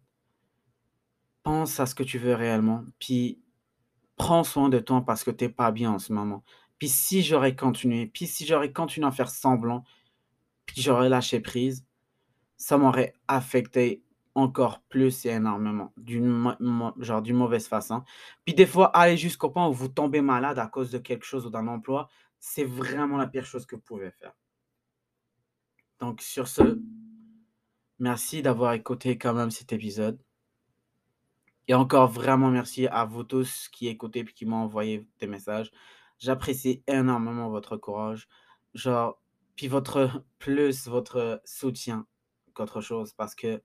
«pense 1.45 1.79
à 1.79 1.85
ce 1.85 1.95
que 1.95 2.03
tu 2.03 2.19
veux 2.19 2.35
réellement, 2.35 2.83
puis 2.99 3.39
prends 4.17 4.43
soin 4.43 4.69
de 4.69 4.79
toi 4.79 5.03
parce 5.05 5.23
que 5.23 5.31
tu 5.31 5.45
es 5.45 5.49
pas 5.49 5.71
bien 5.71 5.93
en 5.93 5.99
ce 5.99 6.11
moment». 6.11 6.43
Puis 6.79 6.89
si 6.89 7.23
j'aurais 7.23 7.55
continué, 7.55 8.07
puis 8.07 8.27
si 8.27 8.45
j'aurais 8.45 8.73
continué 8.73 9.07
à 9.07 9.11
faire 9.11 9.29
semblant, 9.29 9.83
puis 10.65 10.81
j'aurais 10.81 11.09
lâché 11.09 11.39
prise, 11.39 11.85
ça 12.57 12.77
m'aurait 12.77 13.13
affecté 13.27 14.03
encore 14.35 14.81
plus 14.89 15.25
et 15.25 15.29
énormément, 15.29 15.93
d'une 15.97 16.55
genre 16.99 17.21
d'une 17.21 17.37
mauvaise 17.37 17.67
façon. 17.67 18.03
Puis 18.43 18.53
des 18.53 18.65
fois, 18.65 18.87
aller 18.87 19.17
jusqu'au 19.17 19.49
point 19.49 19.67
où 19.67 19.73
vous 19.73 19.87
tombez 19.87 20.21
malade 20.21 20.59
à 20.59 20.67
cause 20.67 20.91
de 20.91 20.97
quelque 20.97 21.25
chose 21.25 21.45
ou 21.45 21.49
d'un 21.49 21.67
emploi, 21.67 22.09
c'est 22.39 22.65
vraiment 22.65 23.17
la 23.17 23.27
pire 23.27 23.45
chose 23.45 23.65
que 23.65 23.75
vous 23.75 23.81
pouvez 23.81 24.11
faire. 24.11 24.33
Donc 25.99 26.21
sur 26.21 26.47
ce 26.47 26.79
Merci 27.99 28.41
d'avoir 28.41 28.73
écouté 28.73 29.17
quand 29.17 29.33
même 29.33 29.51
cet 29.51 29.71
épisode. 29.71 30.21
Et 31.67 31.73
encore 31.73 32.09
vraiment 32.09 32.51
merci 32.51 32.87
à 32.87 33.05
vous 33.05 33.23
tous 33.23 33.69
qui 33.69 33.87
écoutez 33.87 34.23
puis 34.23 34.33
qui 34.33 34.45
m'ont 34.45 34.57
envoyé 34.57 35.07
des 35.19 35.27
messages. 35.27 35.71
J'apprécie 36.19 36.83
énormément 36.87 37.49
votre 37.49 37.77
courage, 37.77 38.27
genre 38.73 39.19
puis 39.55 39.67
votre 39.67 40.23
plus 40.39 40.87
votre 40.87 41.41
soutien 41.45 42.05
qu'autre 42.53 42.81
chose 42.81 43.13
parce 43.13 43.35
que 43.35 43.61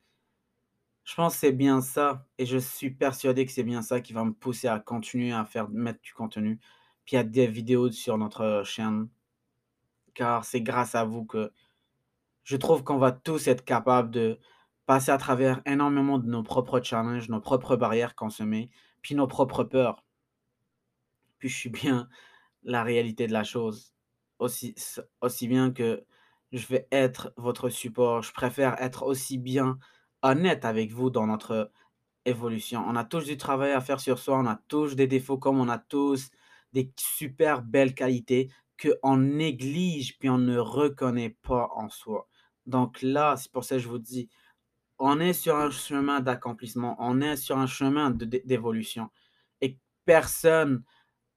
je 1.04 1.14
pense 1.14 1.34
que 1.34 1.40
c'est 1.40 1.52
bien 1.52 1.80
ça 1.80 2.26
et 2.38 2.46
je 2.46 2.58
suis 2.58 2.90
persuadé 2.90 3.44
que 3.44 3.52
c'est 3.52 3.64
bien 3.64 3.82
ça 3.82 4.00
qui 4.00 4.12
va 4.12 4.24
me 4.24 4.32
pousser 4.32 4.68
à 4.68 4.78
continuer 4.78 5.32
à 5.32 5.44
faire 5.44 5.68
mettre 5.68 6.00
du 6.02 6.12
contenu, 6.12 6.60
puis 7.04 7.16
à 7.16 7.24
des 7.24 7.46
vidéos 7.46 7.90
sur 7.90 8.16
notre 8.18 8.62
chaîne. 8.64 9.08
Car 10.14 10.44
c'est 10.44 10.60
grâce 10.62 10.94
à 10.94 11.04
vous 11.04 11.24
que 11.24 11.52
je 12.44 12.56
trouve 12.56 12.84
qu'on 12.84 12.98
va 12.98 13.12
tous 13.12 13.48
être 13.48 13.64
capables 13.64 14.10
de 14.10 14.38
passer 14.90 15.12
à 15.12 15.18
travers 15.18 15.62
énormément 15.66 16.18
de 16.18 16.26
nos 16.26 16.42
propres 16.42 16.82
challenges, 16.82 17.28
nos 17.28 17.40
propres 17.40 17.76
barrières 17.76 18.16
qu'on 18.16 18.28
se 18.28 18.42
met, 18.42 18.70
puis 19.02 19.14
nos 19.14 19.28
propres 19.28 19.62
peurs. 19.62 20.04
Puis 21.38 21.48
je 21.48 21.56
suis 21.56 21.70
bien 21.70 22.08
la 22.64 22.82
réalité 22.82 23.28
de 23.28 23.32
la 23.32 23.44
chose. 23.44 23.94
Aussi, 24.40 24.74
aussi 25.20 25.46
bien 25.46 25.70
que 25.70 26.04
je 26.50 26.66
vais 26.66 26.88
être 26.90 27.32
votre 27.36 27.68
support, 27.68 28.22
je 28.22 28.32
préfère 28.32 28.82
être 28.82 29.04
aussi 29.04 29.38
bien 29.38 29.78
honnête 30.22 30.64
avec 30.64 30.90
vous 30.90 31.08
dans 31.08 31.28
notre 31.28 31.70
évolution. 32.24 32.84
On 32.84 32.96
a 32.96 33.04
tous 33.04 33.26
du 33.26 33.36
travail 33.36 33.70
à 33.70 33.80
faire 33.80 34.00
sur 34.00 34.18
soi, 34.18 34.40
on 34.40 34.46
a 34.46 34.60
tous 34.66 34.96
des 34.96 35.06
défauts 35.06 35.38
comme 35.38 35.60
on 35.60 35.68
a 35.68 35.78
tous 35.78 36.32
des 36.72 36.92
super 36.98 37.62
belles 37.62 37.94
qualités 37.94 38.50
qu'on 38.82 39.18
néglige 39.18 40.18
puis 40.18 40.28
on 40.28 40.38
ne 40.38 40.58
reconnaît 40.58 41.36
pas 41.42 41.68
en 41.76 41.88
soi. 41.90 42.26
Donc 42.66 43.02
là, 43.02 43.36
c'est 43.36 43.52
pour 43.52 43.62
ça 43.62 43.76
que 43.76 43.82
je 43.82 43.88
vous 43.88 44.00
dis, 44.00 44.28
on 45.00 45.18
est 45.18 45.32
sur 45.32 45.56
un 45.56 45.70
chemin 45.70 46.20
d'accomplissement, 46.20 46.94
on 46.98 47.20
est 47.22 47.36
sur 47.36 47.58
un 47.58 47.66
chemin 47.66 48.10
d'évolution 48.10 49.10
et 49.60 49.78
personne 50.04 50.84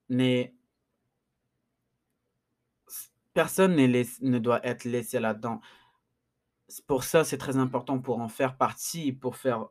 n'est 0.09 0.53
personne 3.33 3.75
ne 3.75 4.39
doit 4.39 4.63
être 4.65 4.83
laissé 4.83 5.19
là-dedans. 5.19 5.59
Pour 6.87 7.03
ça, 7.03 7.23
c'est 7.23 7.37
très 7.37 7.57
important 7.57 7.99
pour 7.99 8.19
en 8.19 8.29
faire 8.29 8.57
partie, 8.57 9.11
pour 9.11 9.37
faire 9.37 9.65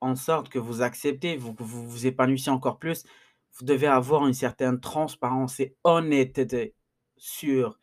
en 0.00 0.16
sorte 0.16 0.48
que 0.48 0.58
vous 0.58 0.80
acceptez, 0.80 1.36
vous 1.36 1.54
vous 1.58 1.88
vous 1.88 2.06
épanouissiez 2.06 2.52
encore 2.52 2.78
plus. 2.78 3.04
Vous 3.58 3.66
devez 3.66 3.86
avoir 3.86 4.26
une 4.26 4.34
certaine 4.34 4.80
transparence 4.80 5.60
et 5.60 5.76
honnêteté 5.84 6.74
sur 7.18 7.78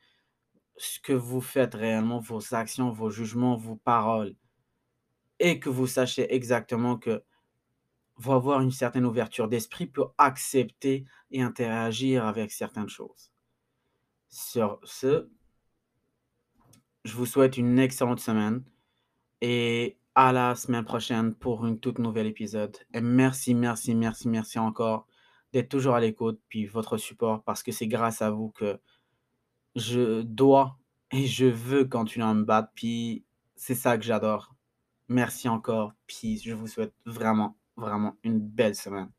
ce 0.77 0.99
que 0.99 1.13
vous 1.13 1.41
faites 1.41 1.75
réellement, 1.75 2.19
vos 2.19 2.55
actions, 2.55 2.91
vos 2.91 3.09
jugements, 3.11 3.55
vos 3.57 3.75
paroles 3.75 4.35
et 5.39 5.59
que 5.59 5.69
vous 5.69 5.87
sachiez 5.87 6.33
exactement 6.33 6.97
que 6.97 7.23
vous 8.17 8.33
avoir 8.33 8.61
une 8.61 8.71
certaine 8.71 9.05
ouverture 9.05 9.47
d'esprit 9.47 9.87
pour 9.87 10.13
accepter 10.17 11.05
et 11.31 11.41
interagir 11.41 12.25
avec 12.25 12.51
certaines 12.51 12.89
choses. 12.89 13.31
Sur 14.27 14.79
ce, 14.83 15.29
je 17.05 17.13
vous 17.13 17.25
souhaite 17.25 17.57
une 17.57 17.79
excellente 17.79 18.19
semaine 18.19 18.63
et 19.41 19.97
à 20.15 20.33
la 20.33 20.55
semaine 20.55 20.83
prochaine 20.83 21.33
pour 21.33 21.65
une 21.65 21.79
toute 21.79 21.97
nouvelle 21.97 22.27
épisode. 22.27 22.77
Et 22.93 22.99
merci, 22.99 23.53
merci, 23.55 23.95
merci, 23.95 24.27
merci 24.27 24.59
encore 24.59 25.07
d'être 25.53 25.69
toujours 25.69 25.95
à 25.95 26.01
l'écoute, 26.01 26.41
puis 26.49 26.65
votre 26.65 26.97
support, 26.97 27.43
parce 27.43 27.63
que 27.63 27.71
c'est 27.71 27.87
grâce 27.87 28.21
à 28.21 28.29
vous 28.29 28.49
que 28.49 28.79
je 29.75 30.21
dois 30.21 30.77
et 31.11 31.25
je 31.25 31.45
veux 31.45 31.85
continuer 31.85 32.25
à 32.25 32.33
me 32.33 32.43
battre, 32.43 32.69
puis 32.75 33.23
c'est 33.55 33.75
ça 33.75 33.97
que 33.97 34.03
j'adore. 34.03 34.53
Merci 35.09 35.49
encore, 35.49 35.93
puis 36.07 36.37
je 36.37 36.53
vous 36.53 36.67
souhaite 36.67 36.93
vraiment, 37.05 37.57
vraiment 37.75 38.15
une 38.23 38.39
belle 38.39 38.75
semaine. 38.75 39.11